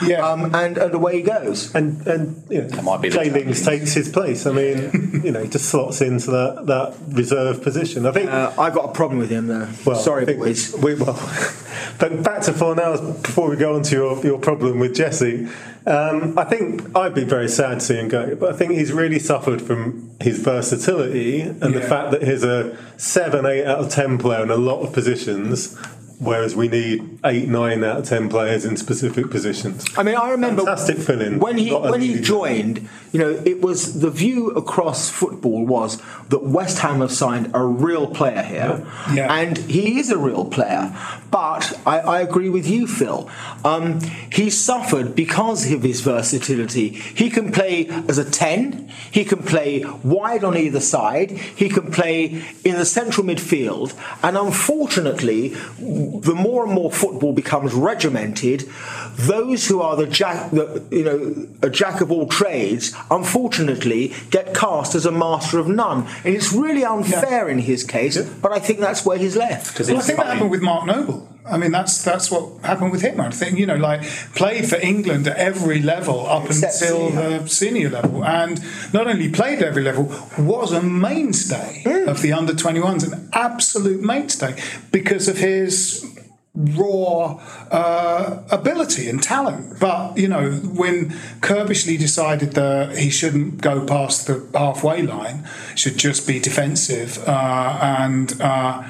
[0.00, 1.74] Yeah, um, and, and away he goes.
[1.74, 4.46] And and you know, that might be J-Lingz takes his place.
[4.46, 8.06] I mean, you know, he just slots into that, that reserve position.
[8.06, 9.68] I think uh, I've got a problem with him there.
[9.84, 10.74] Well, sorry, boys.
[10.74, 11.14] We, well,
[11.98, 15.48] but back to Fornals before we go on to your, your problem with Jesse.
[15.84, 18.92] Um, I think I'd be very sad to see him go, but I think he's
[18.92, 21.68] really suffered from his versatility and yeah.
[21.68, 24.92] the fact that he's a seven, eight out of ten player in a lot of
[24.92, 25.76] positions
[26.22, 29.84] whereas we need eight, nine out of ten players in specific positions.
[29.96, 32.88] I mean, I remember fantastic filling when he when he joined.
[33.12, 36.00] You know, it was the view across football was
[36.30, 39.32] that West Ham have signed a real player here, yeah.
[39.32, 40.96] And he is a real player.
[41.30, 43.28] But I, I agree with you, Phil.
[43.64, 44.00] Um,
[44.30, 46.90] he suffered because of his versatility.
[46.90, 48.88] He can play as a ten.
[49.10, 51.30] He can play wide on either side.
[51.32, 55.48] He can play in the central midfield, and unfortunately
[55.78, 58.68] the more and more football becomes regimented,
[59.16, 64.54] those who are the jack, the, you know, a jack of all trades, unfortunately, get
[64.54, 67.52] cast as a master of none, and it's really unfair yeah.
[67.52, 68.16] in his case.
[68.16, 68.28] Yeah.
[68.40, 69.78] But I think that's where he's left.
[69.78, 71.28] Well, I think that happened with Mark Noble.
[71.44, 73.20] I mean, that's that's what happened with him.
[73.20, 74.02] I think you know, like
[74.34, 77.38] played for England at every level up Except until senior.
[77.38, 78.60] the senior level, and
[78.92, 80.04] not only played at every level,
[80.38, 82.06] was a mainstay mm.
[82.06, 84.54] of the under 21s, an absolute mainstay
[84.92, 86.06] because of his
[86.54, 87.40] raw
[87.70, 89.80] uh, ability and talent.
[89.80, 95.96] But you know, when Curbishley decided that he shouldn't go past the halfway line, should
[95.96, 98.40] just be defensive uh, and.
[98.40, 98.88] Uh,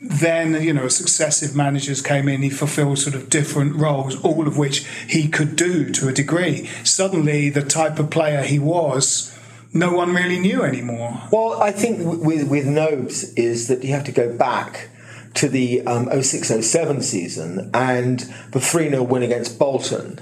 [0.00, 4.56] then you know successive managers came in he fulfilled sort of different roles all of
[4.56, 9.36] which he could do to a degree suddenly the type of player he was
[9.74, 14.04] no one really knew anymore well i think with with nobes is that you have
[14.04, 14.88] to go back
[15.34, 18.20] to the um, 0607 season and
[18.50, 20.20] the 3-0 win against bolton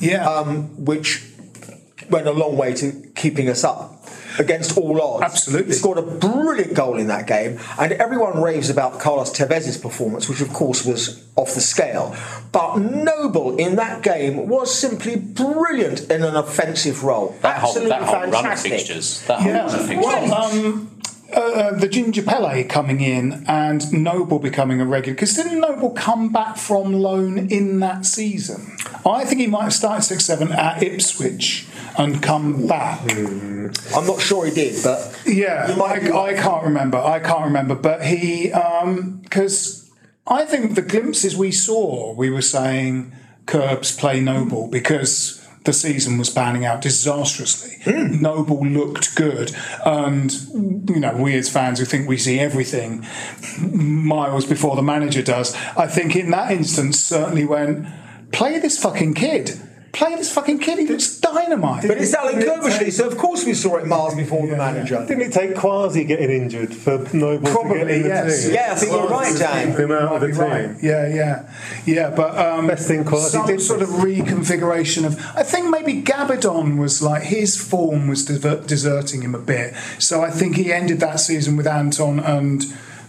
[0.00, 1.24] yeah um, which
[2.10, 3.96] went a long way to keeping us up
[4.38, 5.24] against all odds.
[5.24, 5.68] Absolutely.
[5.68, 10.28] He scored a brilliant goal in that game, and everyone raves about Carlos Tevez's performance,
[10.28, 12.16] which of course was off the scale.
[12.52, 17.36] But Noble in that game was simply brilliant in an offensive role.
[17.42, 18.72] That Absolutely whole, that whole fantastic.
[18.72, 19.26] run of fixtures.
[19.26, 19.58] That whole yeah.
[19.58, 20.04] run of fixtures.
[20.04, 20.90] Well, um,
[21.32, 25.14] uh, the Ginger Pele coming in and Noble becoming a regular.
[25.14, 28.76] Because didn't Noble come back from loan in that season?
[29.04, 31.66] I think he might have started six seven at Ipswich
[31.98, 33.00] and come back.
[33.10, 36.98] I'm not sure he did, but Yeah, You might be I, I can't remember.
[36.98, 37.74] I can't remember.
[37.74, 38.52] But he,
[39.22, 39.90] because
[40.26, 43.12] I think the glimpses we saw, we were saying
[43.46, 47.76] Curbs play Noble because the season was panning out disastrously.
[47.84, 48.22] Hmm.
[48.22, 49.54] Noble looked good,
[49.84, 50.32] and
[50.88, 53.04] you know, we as fans who think we see everything
[53.60, 57.86] miles before the manager does, I think in that instance certainly went
[58.32, 59.60] play this fucking kid.
[59.96, 60.78] Play this fucking kid.
[60.78, 61.88] He looks dynamite.
[61.88, 65.02] but it's Alan Curbishley, so of course we saw it miles before the manager.
[65.08, 68.44] Didn't it take Quashie getting injured for Noble to get Probably in the yes.
[68.44, 68.54] team?
[68.54, 69.72] Yeah, I think you're right, Keep Dan.
[69.72, 70.74] him out of the Might be team.
[70.74, 70.82] right.
[70.82, 71.54] Yeah, yeah,
[71.86, 72.10] yeah.
[72.14, 75.18] But um, Best thing Quashie some did sort of reconfiguration of.
[75.34, 79.74] I think maybe Gabbidon was like his form was diver- deserting him a bit.
[79.98, 82.64] So I think he ended that season with Anton and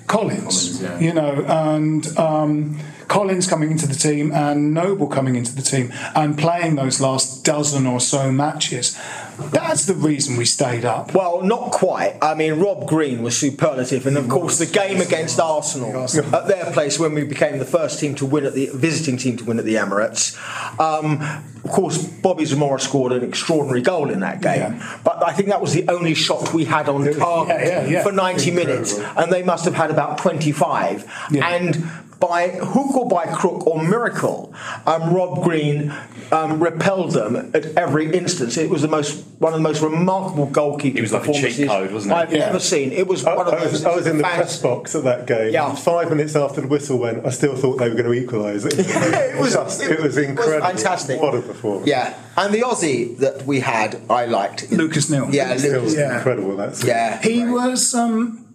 [0.08, 0.80] Collins.
[0.80, 1.00] Collins, yeah.
[1.00, 2.18] You know, and.
[2.18, 7.00] Um, Collins coming into the team and Noble coming into the team and playing those
[7.00, 8.98] last dozen or so matches.
[9.40, 11.14] That's the reason we stayed up.
[11.14, 12.18] Well, not quite.
[12.22, 16.72] I mean, Rob Green was superlative, and of course, the game against Arsenal at their
[16.72, 19.60] place when we became the first team to win at the visiting team to win
[19.60, 20.36] at the Emirates.
[20.80, 21.22] Um,
[21.64, 25.62] of course, Bobby Zamora scored an extraordinary goal in that game, but I think that
[25.62, 28.04] was the only shot we had on target yeah, yeah.
[28.04, 31.06] for 90 minutes, and they must have had about 25.
[31.36, 31.88] And
[32.20, 34.54] by hook or by crook or miracle,
[34.86, 35.94] um, Rob Green
[36.32, 38.58] um, repelled them at every instance.
[38.58, 41.36] It was the most one of the most remarkable goalkeeping He was like a cheat
[41.36, 42.20] performances code, wasn't he?
[42.20, 42.40] I've Yeah.
[42.50, 42.92] ever seen.
[42.92, 43.72] It was I, one of I those.
[43.74, 45.54] was, I was in the fans- press box at that game.
[45.54, 45.76] Yeah.
[45.76, 48.74] Five minutes after the whistle went, I still thought they were going to equalise it.
[48.78, 50.68] it was Just- it, was incredible.
[50.68, 51.22] fantastic.
[51.22, 51.88] What a performance!
[51.88, 54.72] Yeah, and the Aussie that we had, I liked.
[54.72, 55.30] Lucas Neill.
[55.30, 55.96] Yeah, Still Lucas.
[55.96, 56.18] Yeah.
[56.18, 56.58] incredible.
[56.58, 58.47] That's Yeah, He was um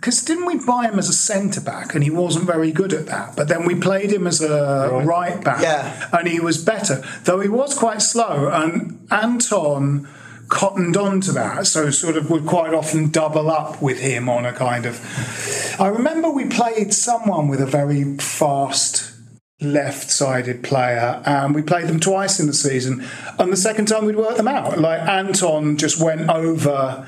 [0.00, 3.06] because didn't we buy him as a centre back and he wasn't very good at
[3.06, 3.34] that.
[3.36, 6.08] But then we played him as a right, back, Yeah.
[6.12, 8.48] and he was better, though he was quite slow.
[8.48, 10.06] And Anton
[10.46, 14.46] cottoned on to that, so sort of would quite often double up with him on
[14.46, 15.00] a kind of.
[15.80, 19.12] I remember we played someone with a very fast
[19.60, 23.04] left-sided player, and we played them twice in the season.
[23.38, 24.78] And the second time we'd worked them out.
[24.78, 27.06] Like Anton just went over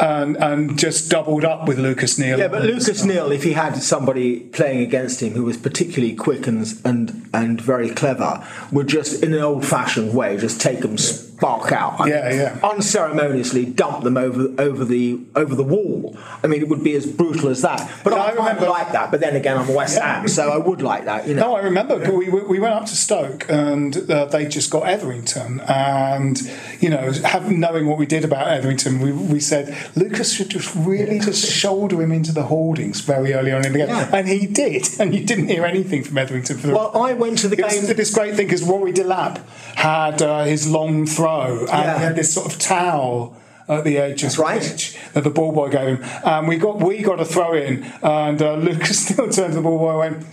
[0.00, 2.38] and and just doubled up with Lucas Neill.
[2.38, 6.46] Yeah, but Lucas Neill, if he had somebody playing against him who was particularly quick
[6.46, 10.96] and and and very clever, would just in an old-fashioned way just take them
[11.40, 12.00] spark out.
[12.00, 12.58] I Yeah, mean, yeah.
[12.62, 16.16] Unceremoniously dump them over over the over the wall.
[16.42, 17.90] I mean, it would be as brutal as that.
[18.04, 19.10] But Yeah, I, I remember- like that.
[19.10, 21.26] But then again, I'm West Ham, so I would like that.
[21.26, 21.40] You know.
[21.50, 25.60] No, I remember we, we went up to Stoke and uh, they just got Etherington,
[25.60, 26.40] and
[26.80, 30.74] you know, have, knowing what we did about Etherington, we, we said Lucas should just
[30.76, 34.10] really just shoulder him into the holdings very early on in the game, Yeah.
[34.12, 36.74] and he did, and you didn't hear anything from Etherington for the.
[36.74, 37.96] Well, I went to the it was game.
[37.96, 39.40] this great thing because Rory Delap
[39.76, 41.29] had uh, his long throw,
[41.60, 41.98] and Yeah.
[41.98, 43.36] he had this sort of towel.
[43.68, 44.60] At the edge of That's the right.
[44.60, 47.84] pitch that the ball boy gave him, and we got we got a throw in,
[48.02, 50.26] and uh, Lucas still turned to the ball boy and went,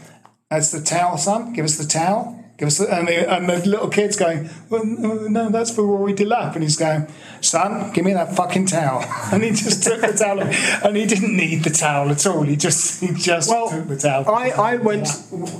[0.50, 1.54] that's the towel, son.
[1.54, 2.44] Give us the towel.
[2.58, 6.14] Give us the, and, the, and the little kid's going, well, no, that's for Rory
[6.14, 6.56] Delap.
[6.56, 7.06] And he's going,
[7.40, 9.04] son, give me that fucking towel.
[9.32, 12.42] And he just took the towel, and he didn't need the towel at all.
[12.42, 14.28] He just, he just Well, took the towel.
[14.28, 15.08] I, I went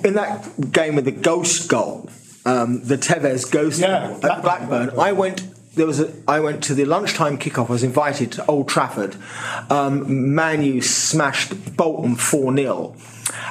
[0.04, 2.10] in that game with the ghost goal,
[2.48, 4.42] um, the Tevez ghost Yeah, at Blackburn.
[4.42, 5.00] Blackburn.
[5.00, 5.44] I went.
[5.76, 6.12] There was a.
[6.28, 7.70] I went to the lunchtime kickoff.
[7.70, 9.16] I was invited to Old Trafford.
[9.70, 12.96] Um, Man U smashed Bolton four 0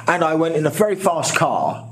[0.07, 1.83] and I went in a very fast car.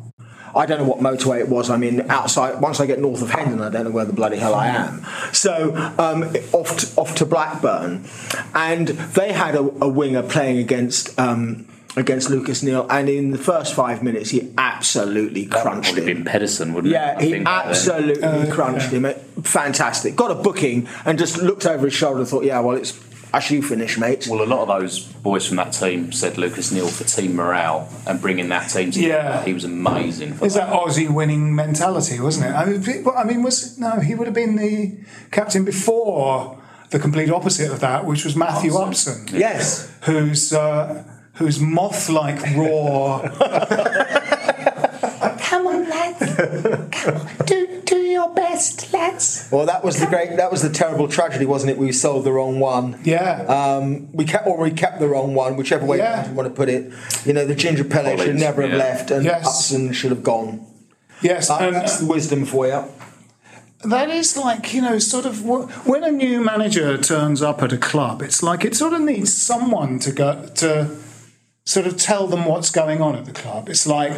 [0.55, 1.69] I don't know what motorway it was.
[1.69, 2.61] I mean, outside.
[2.61, 5.05] Once I get north of Hendon, I don't know where the bloody hell I am.
[5.33, 8.05] So um, off to, off to Blackburn,
[8.53, 11.19] and they had a, a winger playing against.
[11.19, 16.07] Um, Against Lucas Neill, and in the first five minutes, he absolutely crunched Would have
[16.09, 16.17] him.
[16.17, 17.17] been Pedersen, wouldn't Yeah, it?
[17.19, 17.69] I he think, back then.
[17.71, 19.05] absolutely crunched him.
[19.43, 20.15] Fantastic.
[20.17, 22.91] Got a booking and just looked over his shoulder and thought, yeah, well, it's
[23.31, 24.27] that's you finish, mate.
[24.29, 27.89] Well, a lot of those boys from that team said Lucas Neill for team morale
[28.07, 29.13] and bringing that team together.
[29.13, 29.43] Yeah.
[29.45, 30.33] He was amazing.
[30.35, 32.53] For Is that Aussie winning mentality, wasn't it?
[32.53, 34.97] I mean, I mean, was no, he would have been the
[35.31, 39.27] captain before the complete opposite of that, which was Matthew Upson.
[39.31, 39.91] Yes.
[40.03, 40.51] who's.
[40.53, 41.03] uh,
[41.35, 43.21] whose moth-like roar.
[45.39, 46.35] Come on, lads.
[46.91, 47.27] Come on.
[47.45, 49.47] Do do your best, lads.
[49.51, 50.35] Well, that was the great.
[50.37, 51.77] That was the terrible tragedy, wasn't it?
[51.77, 52.99] We sold the wrong one.
[53.03, 53.41] Yeah.
[53.43, 56.27] Um, we kept, or we kept the wrong one, whichever way Yeah.
[56.27, 56.91] you want to put it.
[57.25, 58.77] You know, the Ginger Pele should Collins, never have yeah.
[58.77, 59.45] left, and Yes.
[59.45, 60.65] Upson should have gone.
[61.21, 62.83] Yes, That- and that's the wisdom for you.
[63.83, 67.71] that is like you know, sort of wh- when a new manager turns up at
[67.71, 70.89] a club, it's like it sort of needs someone to go to
[71.65, 73.69] sort of tell them what's going on at the club.
[73.69, 74.11] It's like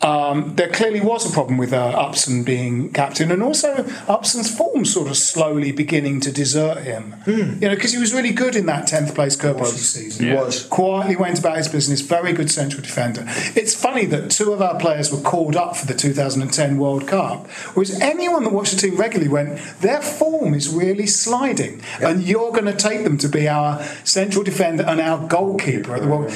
[0.00, 4.84] um, there clearly was a problem with uh, Upson being captain, and also Upson's form
[4.84, 7.16] sort of slowly beginning to desert him.
[7.60, 10.26] You know, because he was really good in that tenth place Kirkby season.
[10.26, 10.66] He was.
[10.66, 12.00] quietly went about his business.
[12.00, 13.24] Very good central defender.
[13.56, 17.48] It's funny that two of our players were called up for the 2010 World Cup,
[17.74, 22.52] whereas anyone that watched the team regularly went, their form is really sliding, and you're
[22.52, 26.32] going to take them to be our central defender and our goalkeeper at the World.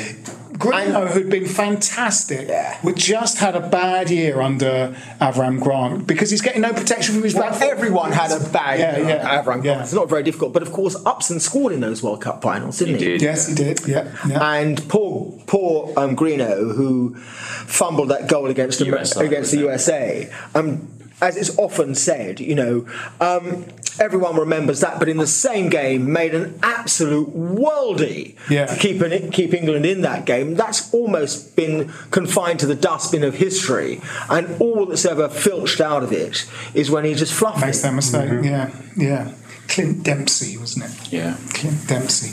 [0.58, 2.48] Greeno, who'd been fantastic,
[2.82, 7.22] we just had a bad year under Avram Grant because he's getting no protection from
[7.22, 9.08] his Well, back everyone had a bad Yeah, year.
[9.08, 9.82] yeah, Avram yeah.
[9.82, 12.98] It's not very difficult, but of course, Upson scored in those World Cup finals, didn't
[13.00, 13.16] he?
[13.16, 13.86] Yes, he did.
[13.86, 14.42] Yeah, yeah.
[14.54, 20.30] And poor, poor um, Greeno, who fumbled that goal against the, USA, against the USA.
[20.54, 20.88] Um,
[21.20, 22.86] as it's often said, you know,
[23.20, 23.64] um,
[24.00, 28.66] everyone remembers that, but in the same game, made an absolute worldie Yeah.
[28.66, 30.54] to keep an, keep England in that game.
[30.54, 34.00] That's almost been confined to the dustbin of history,
[34.30, 37.82] and all that's ever filched out of it is when he just fluffed Makes it.
[37.82, 38.30] that mistake.
[38.44, 39.32] Yeah, yeah.
[39.66, 41.12] Clint Dempsey, wasn't it?
[41.12, 41.36] Yeah.
[41.52, 42.30] Clint Dempsey.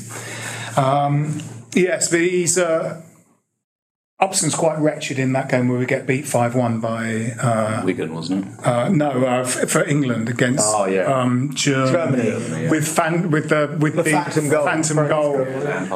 [0.79, 1.41] Um,
[1.73, 2.57] yes, but he's.
[2.57, 3.01] Uh,
[4.18, 7.34] Upson's quite wretched in that game where we get beat 5 1 by.
[7.38, 8.66] Uh, Wigan, wasn't it?
[8.66, 11.01] uh, no, uh, f- for England against Oh, yeah.
[11.03, 12.70] um, Germany, Germany.
[12.70, 14.63] with fan, with the with the, phantom goal.
[14.66, 15.43] phantom goal.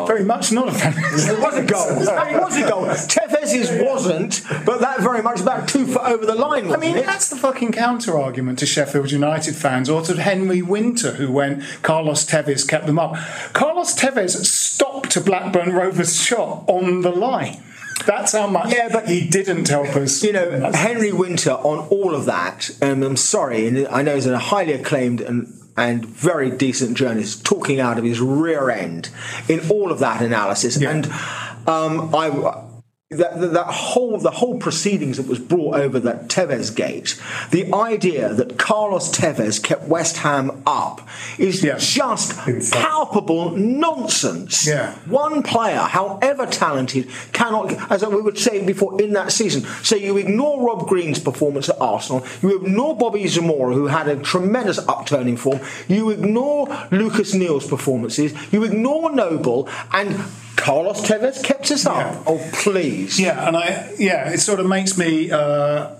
[0.06, 1.02] Very much not a phantom.
[1.14, 1.88] It was a goal.
[1.92, 2.86] It was a goal.
[2.88, 6.66] Tevez's wasn't, but that very much about two foot over the line.
[6.66, 7.06] I Wasn't mean, it?
[7.06, 11.64] that's the fucking counter argument to Sheffield United fans or to Henry Winter, who, when
[11.84, 13.16] Carlos Tevez kept them up,
[13.54, 17.64] Carlos Tevez stopped a Blackburn Rovers shot on the line.
[18.06, 20.24] That's how much Yeah, but- he didn't help us.
[20.24, 24.26] You know, Henry Winter on all of that, and I'm sorry, and I know he's
[24.26, 29.10] a highly acclaimed and and very decent journalist talking out of his rear end
[29.47, 30.76] in all of that analysis.
[30.82, 31.06] And
[31.68, 32.66] um, I
[33.12, 37.74] that, that, that whole the whole proceedings that was brought over that Tevez gate, the
[37.74, 41.01] idea that Carlos Tevez kept West Ham up
[41.39, 41.78] is Yeah.
[41.80, 42.38] just
[42.72, 44.68] palpable nonsense.
[44.68, 44.93] Yeah.
[45.07, 50.16] One player, however talented, cannot, as we were saying before in that season, so you
[50.18, 55.28] ignore Rob Green's performance at Arsenal, you ignore Bobby Zamora, who had a tremendous upturn
[55.28, 60.16] in form, you ignore Lucas Neill's performances, you ignore Noble, and
[60.60, 61.95] Carlos Tevez kept us up.
[61.97, 62.24] Yeah.
[62.28, 63.20] Oh, please.
[63.20, 65.95] Yeah, and I yeah, it sort of makes me uh,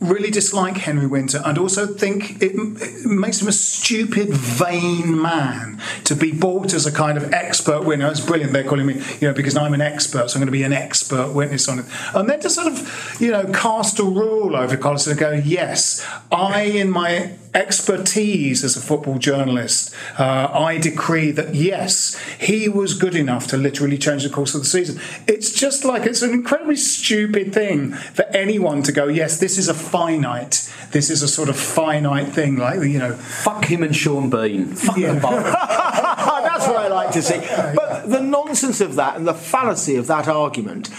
[0.00, 5.80] really dislike Henry Winter, and also think it, it makes him a stupid, vain man
[6.04, 8.08] to be bought as a kind of expert winner.
[8.08, 8.52] It's brilliant.
[8.52, 10.72] They're calling me, you know, because I'm an expert, so I'm going to be an
[10.72, 11.84] expert witness on it,
[12.14, 16.04] and then to sort of, you know, cast a rule over Carlos and go, yes,
[16.32, 22.94] I in my expertise as a football journalist, uh, I decree that yes, he was
[22.94, 25.00] good enough to literally change the course of the season.
[25.26, 29.68] It's just like it's an incredibly stupid thing for anyone to go, yes, this is
[29.68, 33.94] a finite, this is a sort of finite thing, like you know, Fuck him and
[33.94, 34.66] Sean Bean.
[34.66, 35.14] Fuck Yeah.
[35.18, 37.40] That's what I like to see.
[37.74, 40.90] But the nonsense of that and the fallacy of that argument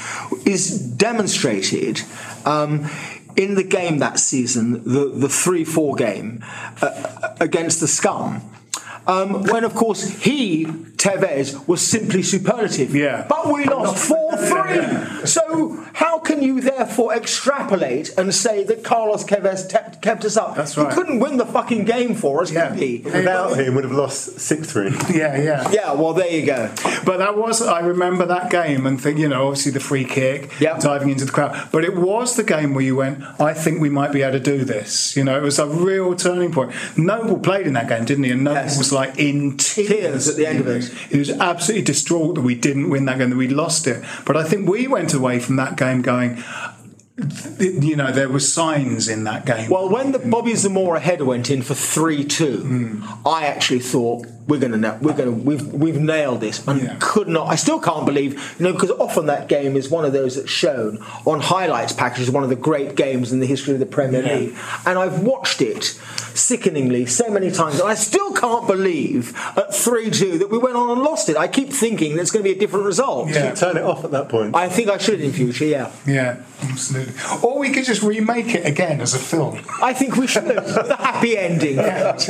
[0.45, 2.01] is demonstrated
[2.45, 2.89] um,
[3.35, 6.43] in the game that season, the, the 3 4 game
[6.81, 8.41] uh, against the Scum.
[9.05, 12.95] Um, when, of course, he, Tevez, was simply superlative.
[12.95, 13.25] Yeah.
[13.27, 15.25] But we lost 4 3.
[15.27, 20.55] So, how can you therefore extrapolate and say that Carlos Tevez te- kept us up?
[20.55, 20.89] That's right.
[20.89, 22.69] He couldn't win the fucking game for us, Yeah.
[22.69, 22.99] could he?
[23.03, 24.91] Without him, would have lost six three.
[25.13, 25.69] yeah, yeah.
[25.71, 26.71] Yeah, well, there you go.
[27.05, 30.51] But that was, I remember that game and think, you know, obviously the free kick,
[30.59, 30.77] Yeah.
[30.79, 31.69] diving into the crowd.
[31.71, 34.39] But it was the game where you went, I think we might be able to
[34.39, 35.15] do this.
[35.17, 36.71] You know, it was a real turning point.
[36.97, 38.31] Noble played in that game, didn't he?
[38.31, 38.77] And Noble Yes.
[38.77, 39.87] was like in tears.
[39.87, 40.85] Tears at the end of it.
[41.09, 44.03] He was absolutely distraught that we didn't win that game, that we lost it.
[44.25, 46.43] But I think we went away from that game going,
[47.59, 49.69] you know, there were signs in that game.
[49.69, 53.27] Well, when the Bobby Zamora header went in for three two, hmm.
[53.27, 56.95] I actually thought we're gonna na- we're gonna we've we've nailed this, and Yeah.
[56.99, 57.47] could not.
[57.47, 60.49] I still can't believe you know because often that game is one of those that's
[60.49, 64.23] shown on highlights packages, one of the great games in the history of the Premier
[64.25, 64.35] Yeah.
[64.35, 65.97] League, and I've watched it
[66.35, 70.75] sickeningly so many times, and I still can't believe at three two that we went
[70.75, 71.37] on and lost it.
[71.37, 73.29] I keep thinking it's going to be a different result.
[73.29, 73.53] Yeah.
[73.53, 74.55] Turn it off at that point.
[74.55, 75.65] I think I should in future.
[75.65, 77.13] Yeah, yeah, absolutely.
[77.43, 79.59] Or we could just remake it again as a film.
[79.81, 81.75] I think we should with a happy ending.
[81.77, 82.17] Yeah,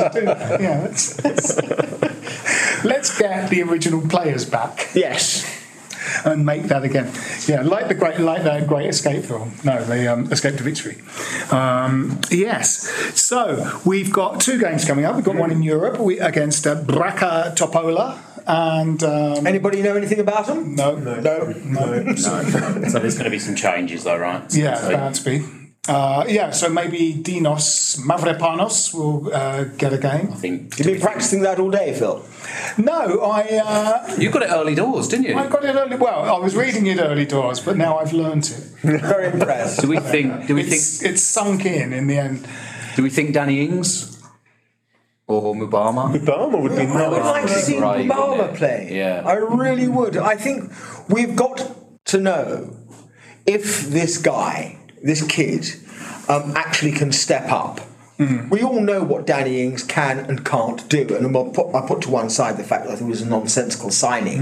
[0.59, 1.61] yeah let's, let's,
[2.83, 4.89] let's get the original players back.
[4.93, 5.49] Yes.
[6.25, 7.11] and make that again.
[7.47, 9.53] Yeah, like the great, like that great escape film.
[9.63, 10.97] No, the um, Escape to Victory.
[11.51, 12.87] Um, yes.
[13.19, 15.15] So we've got two games coming up.
[15.15, 18.19] We've got one in Europe we, against uh, Backa Topola.
[18.45, 20.75] And um, anybody know anything about them?
[20.75, 21.53] No, no, no.
[21.63, 22.15] no.
[22.15, 24.43] so there's going to be some changes, though, right?
[24.53, 25.62] Yeah, So- bound to be.
[25.85, 30.29] Uh, yeah, so maybe Dinos Mavropanos will uh, get a game.
[30.31, 30.77] I think.
[30.79, 32.23] You've been practicing that all day, Phil.
[32.77, 33.41] No, I.
[33.61, 35.35] Uh, You got it early doors, didn't you?
[35.35, 35.97] I got it early.
[35.97, 38.63] Well, I was reading it early doors, but now I've learnt it.
[39.01, 39.81] Very impressed.
[39.81, 40.47] Do we think?
[40.47, 41.11] Do we it's, think?
[41.13, 42.47] it's sunk in in the end?
[42.95, 44.21] Do we think Danny Ings
[45.27, 46.15] or Mubama?
[46.15, 47.25] Mubama would be I would nice.
[47.25, 48.87] like to see Right, Baba play.
[48.89, 49.23] Yeah.
[49.25, 50.15] I really would.
[50.15, 50.71] I think
[51.09, 51.75] we've got
[52.05, 52.77] to know
[53.45, 55.67] if this guy, this kid,
[56.27, 57.81] um, actually can step up.
[58.49, 62.01] We all know what Danny Ings can and can't do, and I'll put, I put
[62.03, 64.39] to one side the fact that I think it was a nonsensical signing.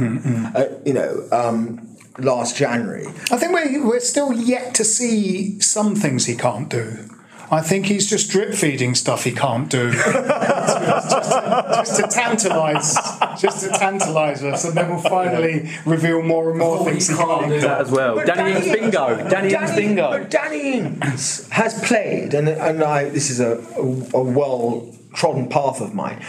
[0.55, 1.87] Uh, you know, um,
[2.19, 3.07] last January.
[3.31, 7.09] I think we're, we're still yet to see some things he can't do.
[7.51, 9.91] I think he's just drip feeding stuff he can't do.
[9.91, 10.15] just,
[11.19, 16.85] just to tantalise, just to tantalise us, and then we'll finally reveal more and more
[16.85, 17.59] things he can't do.
[17.59, 18.15] that as well.
[18.15, 19.29] But Danny Ings bingo.
[19.29, 20.11] Danny Ings bingo.
[20.11, 25.49] But Danny Ings has played, and, and I, this is a, a, a well trodden
[25.49, 26.23] path of mine,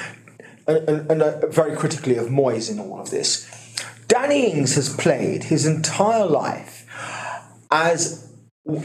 [0.66, 3.48] and, and, and uh, very critically of Moyes in all of this.
[4.08, 6.84] Danny Ings has played his entire life
[7.70, 8.21] as,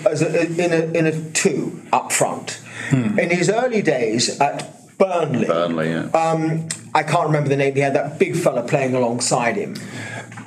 [0.10, 2.62] as a, in, a, in a two up front.
[2.92, 6.06] In his early days at Burnley, Burnley, yeah.
[6.12, 7.76] um, I can't remember the name.
[7.76, 9.76] He had that big fella playing alongside him.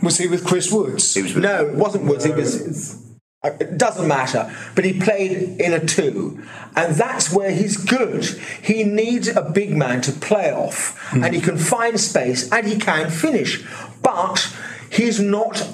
[0.03, 1.15] Was he with Chris Woods?
[1.15, 2.25] He was with No, it wasn't Woods.
[2.25, 2.97] It was.
[3.45, 4.51] uh, It doesn't matter.
[4.75, 6.43] But he played in a two,
[6.75, 8.25] and that's where he's good.
[8.63, 12.79] He needs a big man to play off, and he can find space and he
[12.79, 13.63] can finish.
[14.03, 14.51] But
[14.91, 15.69] he's not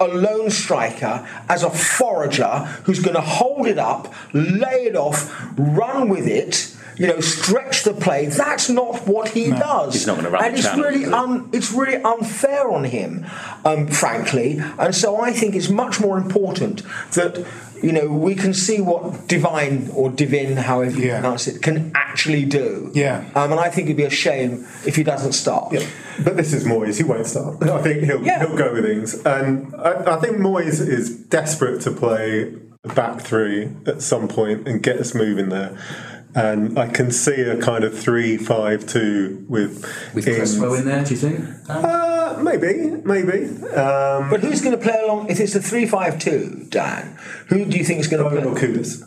[0.00, 5.30] a lone striker as a forager who's going to hold it up, lay it off,
[5.56, 6.76] run with it.
[6.96, 8.26] You know, stretch the play.
[8.26, 9.94] That's not what he does.
[9.94, 13.24] He's not gonna run And it's channel, really un, it's really unfair on him,
[13.64, 14.60] um, frankly.
[14.78, 16.82] And so I think it's much more important
[17.12, 17.42] that
[17.82, 21.20] you know we can see what Divine or Divin, however you Yeah.
[21.20, 22.90] pronounce it, can actually do.
[22.94, 23.24] Yeah.
[23.34, 25.72] Um, and I think it'd be a shame if he doesn't start.
[25.72, 25.86] Yeah,
[26.24, 26.96] but this is Moyes.
[26.98, 27.62] He won't start.
[27.78, 28.40] I think he'll Yeah.
[28.46, 32.54] he'll go with things, and I, I think Moyes is desperate to play
[32.94, 35.76] back three at some point and get us moving there.
[36.34, 40.36] And I can see a kind of three-five-two with With Ings.
[40.36, 41.44] Cresswell in there, do you think?
[41.68, 43.46] Uh, maybe, maybe.
[43.74, 45.28] Um, But who's going to play along?
[45.28, 47.18] If it's a three-five-two, Dan,
[47.48, 48.68] who do you think is going to Bowen or play?
[48.68, 49.02] Kudus.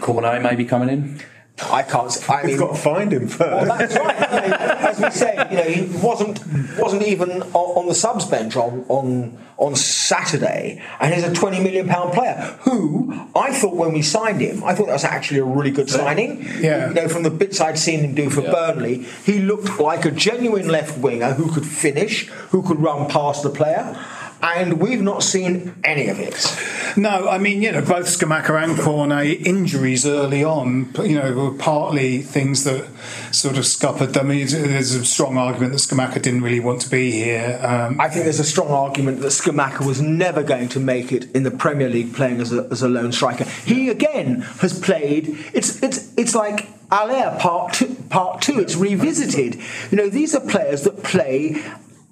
[0.00, 1.20] Cornet maybe coming in.
[1.62, 2.06] I can't.
[2.06, 3.66] s- I He's mean, got to find him first.
[3.68, 4.32] Well, that's right.
[4.32, 6.40] I mean, as we say, you know, he wasn't
[6.78, 11.58] wasn't even on, on the subs bench on, on on Saturday, and he's a twenty
[11.60, 15.40] million pound player who I thought when we signed him, I thought that was actually
[15.40, 16.42] a really good signing.
[16.60, 16.88] Yeah.
[16.88, 20.10] You know, from the bits I'd seen him do for Burnley, he looked like a
[20.10, 23.96] genuine left winger who could finish, who could run past the player.
[24.42, 26.56] And we've not seen any of it.
[26.96, 31.52] No, I mean, you know, both Scamacca and Cornet injuries early on, you know, were
[31.52, 32.88] partly things that
[33.32, 34.30] sort of scuppered them.
[34.30, 37.58] I mean, There's a strong argument that Scamacca didn't really want to be here.
[37.62, 41.30] Um, I think there's a strong argument that Scamacca was never going to make it
[41.32, 43.44] in the Premier League playing as a, as a lone striker.
[43.44, 45.28] He again has played.
[45.52, 48.60] It's it's it's like Haller part two, part two.
[48.60, 49.60] It's revisited.
[49.90, 51.62] You know, these are players that play.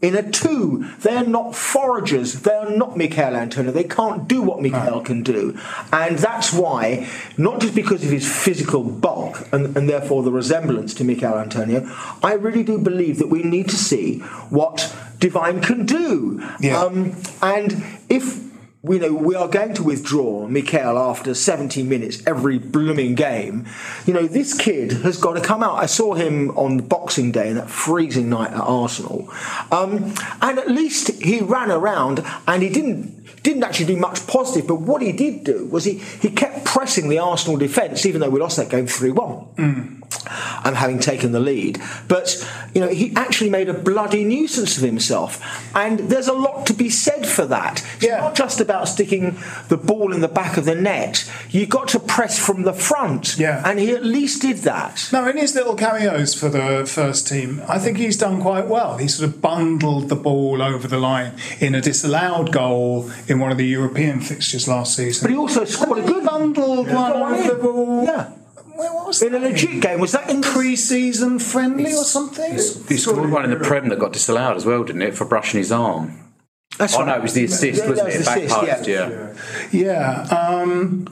[0.04, 2.42] In a two, they're not foragers.
[2.42, 3.72] They're not Michael Antonio.
[3.72, 5.58] They can't do what Michael can do,
[5.90, 10.92] and that's why, not just because of his physical bulk and, and therefore the resemblance
[10.94, 11.90] to Michael Antonio,
[12.22, 14.18] I really do believe that we need to see
[14.50, 16.46] what Divine can do.
[16.60, 16.82] Yeah.
[16.82, 18.44] Um, and if
[18.86, 23.66] you know we are going to withdraw Michael after 70 minutes every blooming game,
[24.06, 25.76] you know this kid has got to come out.
[25.76, 29.28] I saw him on Boxing Day in that freezing night at Arsenal,
[29.70, 34.66] um, and at least he ran around and he didn't didn't actually do much positive.
[34.66, 38.30] But what he did do was he he kept pressing the Arsenal defence, even though
[38.30, 40.02] we lost that game three one
[40.64, 41.80] and having taken the lead.
[42.08, 42.36] But
[42.74, 45.40] you know, he actually made a bloody nuisance of himself,
[45.74, 47.84] and there's a lot to be said for that.
[47.96, 48.20] It's Yeah.
[48.20, 49.36] not just about sticking
[49.68, 51.24] the ball in the back of the net.
[51.50, 53.62] You got to press from the front, Yeah.
[53.64, 55.08] and he at least did that.
[55.12, 58.98] No, in his little cameos for the first team, I think he's done quite well.
[58.98, 63.52] He sort of bundled the ball over the line in a disallowed goal in one
[63.52, 65.22] of the European fixtures last season.
[65.24, 68.04] But he also scored a good bundled one over the ball.
[68.04, 68.26] Yeah.
[68.76, 69.32] Where was it?
[69.32, 70.00] in a legit game?
[70.00, 72.52] Was that in pre-season friendly or something?
[72.52, 75.58] He scored one in the Prem that got disallowed as well, didn't it, for brushing
[75.58, 76.20] his arm?
[76.78, 77.06] That's oh right.
[77.06, 78.18] no, it was the assist, Yeah, wasn't that it?
[78.18, 79.08] was Back assist, post, yeah.
[79.72, 80.22] yeah.
[80.28, 80.36] Yeah.
[80.62, 81.06] Um,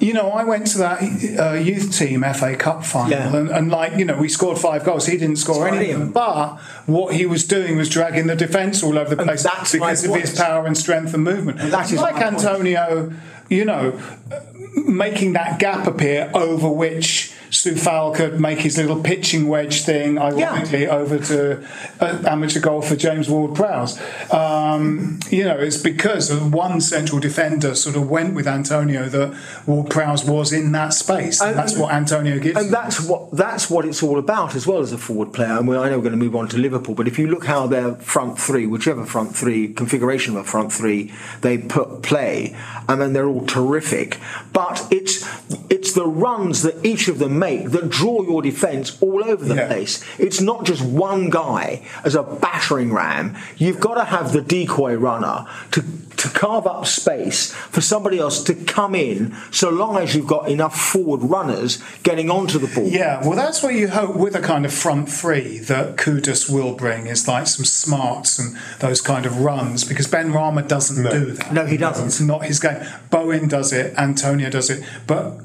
[0.00, 1.00] you know, I went to that
[1.38, 3.36] uh, youth team FA Cup final, Yeah.
[3.36, 5.06] and, and like you know, we scored five goals.
[5.06, 8.34] He didn't score That's any of them, but what he was doing was dragging the
[8.34, 11.60] defence all over the place that's because of his power and strength and movement.
[11.60, 12.34] And that is like my point.
[12.44, 13.12] Antonio,
[13.48, 14.00] you know,
[14.32, 14.40] uh,
[14.74, 17.32] making that gap appear over which.
[17.50, 21.66] Coufal could make his little pitching wedge thing, ironically, over to
[22.00, 23.98] uh, amateur golfer James Ward Prowse.
[24.32, 29.36] Um, you know, it's because of one central defender sort of went with Antonio that
[29.66, 31.40] Ward Prowse was in that space.
[31.40, 32.58] And, that's what Antonio gives.
[32.58, 35.58] And that's what that's what it's all about as well as a forward player.
[35.58, 37.46] And we- I know we're going to move on to Liverpool, but if you look
[37.46, 42.56] how their front three, whichever front three configuration of a front three they put play,
[42.88, 44.18] I mean they're all terrific.
[44.52, 45.26] But it's
[45.70, 49.54] it's the runs that each of them make that draw your defence all over the
[49.54, 50.04] place.
[50.18, 53.36] It's not just one guy as a battering ram.
[53.56, 55.82] You've got to have the decoy runner to
[56.18, 60.50] to carve up space for somebody else to come in so long as you've got
[60.50, 62.88] enough forward runners getting onto the ball.
[62.88, 66.74] Yeah, well, that's what you hope with a kind of front three that Kudus will
[66.74, 71.52] bring is like some smarts and those kind of runs because Benrahma doesn't do that.
[71.52, 72.06] No, he doesn't.
[72.06, 72.84] It's not his game.
[73.10, 75.40] Bowen does it, Antonio does it, but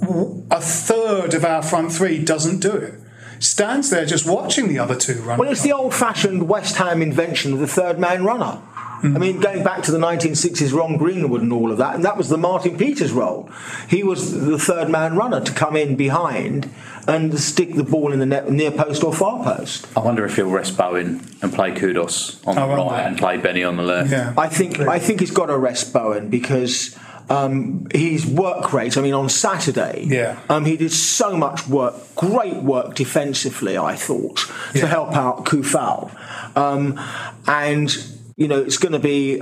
[0.49, 2.95] a third of our front three doesn't do it.
[3.39, 5.38] Stands there just watching the other two run.
[5.38, 8.61] Well, it's the old fashioned West Ham invention of the third man runner.
[9.03, 12.15] I mean, going back to the 1960s, Ron Greenwood and all of that, and that
[12.15, 13.49] was the Martin Peters role.
[13.89, 16.69] He was the third man runner to come in behind
[17.05, 19.88] and stick the ball in the net, near post or far post.
[19.97, 22.84] I wonder if he'll rest Bowen and play Kudus on the I wonder.
[22.86, 24.09] right and play Benny on the left.
[24.09, 24.34] Yeah.
[24.38, 26.97] I think I think he's got to rest Bowen because
[27.30, 28.97] um, his work rate.
[28.97, 30.39] I mean, on Saturday, Yeah.
[30.49, 33.78] um, he did so much work, great work defensively.
[33.78, 36.11] I thought to help out Coufal,
[36.57, 36.99] um,
[37.47, 37.95] and
[38.36, 39.41] you know it's going to be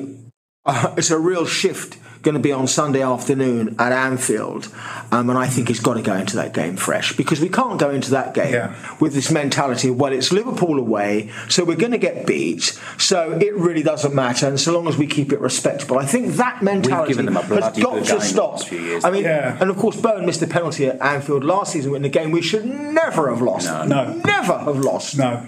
[0.65, 4.67] uh, it's a real shift going to be on Sunday afternoon at Anfield,
[5.11, 7.79] um, and I think he's got to go into that game fresh because we can't
[7.79, 9.89] go into that game with this mentality.
[9.89, 12.79] of, Well, it's Liverpool away, so we're going to get beat.
[12.97, 16.33] So it really doesn't matter, and so long as we keep it respectable, I think
[16.35, 18.51] that mentality given them a has got to stop.
[18.53, 19.03] last years.
[19.03, 19.57] I mean, Yeah.
[19.59, 22.41] and of course, Bowen missed a penalty at Anfield last season in a game we
[22.41, 23.67] should never have lost.
[23.67, 24.13] No.
[24.13, 25.17] never have lost.
[25.17, 25.43] No.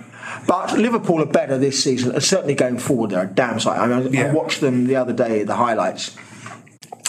[0.47, 3.77] But Liverpool are better this season, and certainly going forward, they're a damn sight.
[3.79, 6.15] I, mean, I watched them the other day, the highlights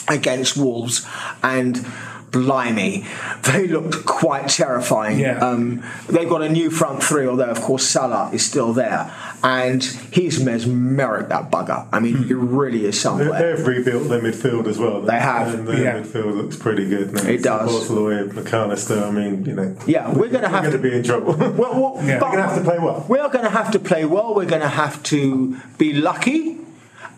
[0.08, 1.06] against Wolves,
[1.42, 1.84] and
[2.30, 3.06] blimey,
[3.44, 5.20] they looked quite terrifying.
[5.20, 5.38] Yeah.
[5.38, 9.84] Um, they've got a new front three, although of course Salah is still there, and
[9.84, 11.86] he's mesmeric that bugger.
[11.92, 13.54] I mean, he really is somewhere.
[13.54, 15.00] They've rebuilt their midfield as well.
[15.02, 16.00] They have, And their yeah.
[16.00, 17.22] midfield looks pretty good now.
[17.22, 17.70] It does.
[17.70, 19.76] Barcelona, McAllister, I mean, you know.
[19.86, 21.34] Yeah, we're going to have We're to going to be in trouble.
[21.54, 23.06] Well, well, We're going to have to play well.
[23.08, 24.34] We are going to have to play well.
[24.34, 26.58] We're going to have to be lucky.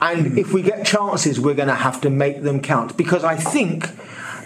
[0.00, 2.96] And if we get chances, we're going to have to make them count.
[2.96, 3.88] Because I think,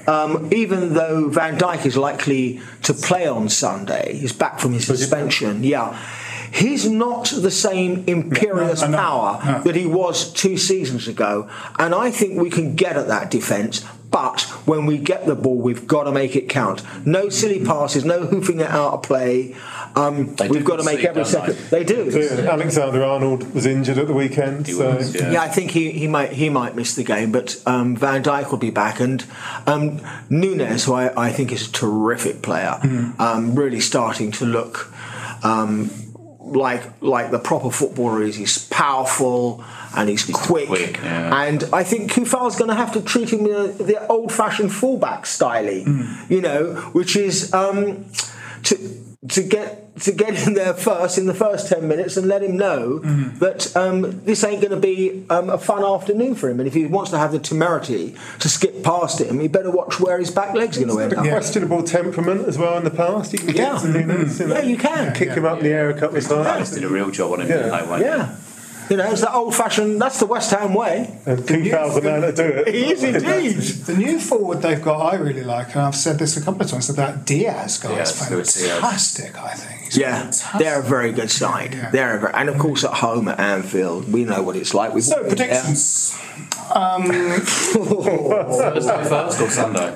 [0.09, 4.87] um, even though Van Dijk is likely to play on Sunday, he's back from his
[4.87, 5.99] suspension, yeah.
[6.53, 11.49] He's not the same imperious No, no, no, power that he was two seasons ago.
[11.79, 13.85] And I think we can get at that defence.
[14.11, 16.83] But when we get the ball, we've got to make it count.
[17.07, 19.55] No silly passes, no hoofing it out of play.
[19.95, 21.55] Um, we've got to make every don't second.
[21.71, 22.11] They do.
[22.11, 24.67] So, Alexander Arnold was injured at the weekend.
[24.67, 25.43] so Yeah.
[25.43, 28.59] I think he, he might he might miss the game, but um, Van Dijk will
[28.59, 29.25] be back, and
[29.67, 32.79] um, Nunez, who I, I think is a terrific player,
[33.19, 34.93] um, really starting to look
[35.43, 35.91] um,
[36.51, 38.37] like like the proper footballer is.
[38.37, 39.65] He's powerful
[39.97, 41.43] and he's, quick, quick, yeah.
[41.43, 45.67] and I think Coufal's going to have to treat him the, the old-fashioned fullback style,
[45.69, 48.05] you know, which is um,
[48.63, 48.77] to
[49.29, 52.57] to get to get in there first in the first ten minutes and let him
[52.57, 53.01] know
[53.41, 56.59] that um, this ain't going to be um, a fun afternoon for him.
[56.59, 60.01] And if he wants to have the temerity to skip past him, he better watch
[60.01, 61.27] where his back leg's going to end a up.
[61.29, 63.35] questionable temperament as well in the past.
[63.35, 63.55] You can Yeah.
[63.75, 65.13] get to Nunez, you know, Yeah, you can.
[65.13, 66.71] kick him up in the air a couple of times.
[66.71, 67.57] Did a real job on him, Yeah.
[67.79, 68.37] didn't Yeah.
[68.91, 70.01] You know, it's the old-fashioned.
[70.03, 71.17] That's the West Ham way.
[71.25, 72.75] And Coufal's the do it.
[72.75, 73.55] He is indeed.
[73.87, 76.69] The new forward they've got, I really like, and I've said this a couple of
[76.71, 76.89] times.
[76.89, 79.39] That Diaz guy Diaz, is fantastic.
[79.41, 79.81] I think.
[79.83, 80.59] He's Yeah, fantastic.
[80.61, 81.73] they're a very good side.
[81.75, 81.91] Yeah.
[81.91, 84.93] They're a very, and of course at home at Anfield, we know what it's like.
[84.93, 85.47] We've So all been there.
[85.49, 86.19] predictions.
[86.75, 87.05] Um,
[87.43, 89.95] Thursday first or Sunday?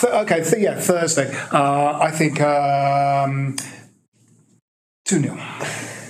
[0.00, 1.34] th- okay, th- yeah, Thursday.
[1.52, 3.56] Uh, I think um,
[5.04, 5.36] two 0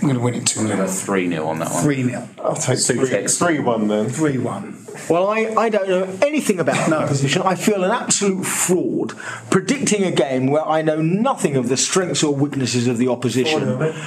[0.00, 0.88] I'm going to win it 2 I'm going 0.
[0.88, 1.82] 3 0 on that one.
[1.82, 2.28] 3 0.
[2.42, 3.38] I'll take three, Sutex.
[3.38, 4.08] three one then.
[4.08, 4.86] 3 1.
[5.10, 7.42] Well, I, I don't know anything about that position.
[7.42, 9.16] I feel an absolute fraud
[9.50, 13.60] predicting a game where I know nothing of the strengths or weaknesses of the opposition.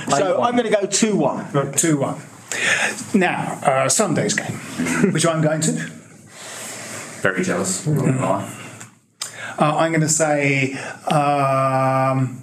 [0.10, 1.74] So I'm going to go 2 1.
[1.74, 2.22] 2 1.
[3.14, 4.58] Now, uh, Sunday's game,
[5.14, 5.72] which I'm going to.
[7.22, 7.86] Very jealous.
[7.86, 8.54] not gonna.
[9.60, 10.74] Uh, I'm going to say
[11.08, 12.43] um,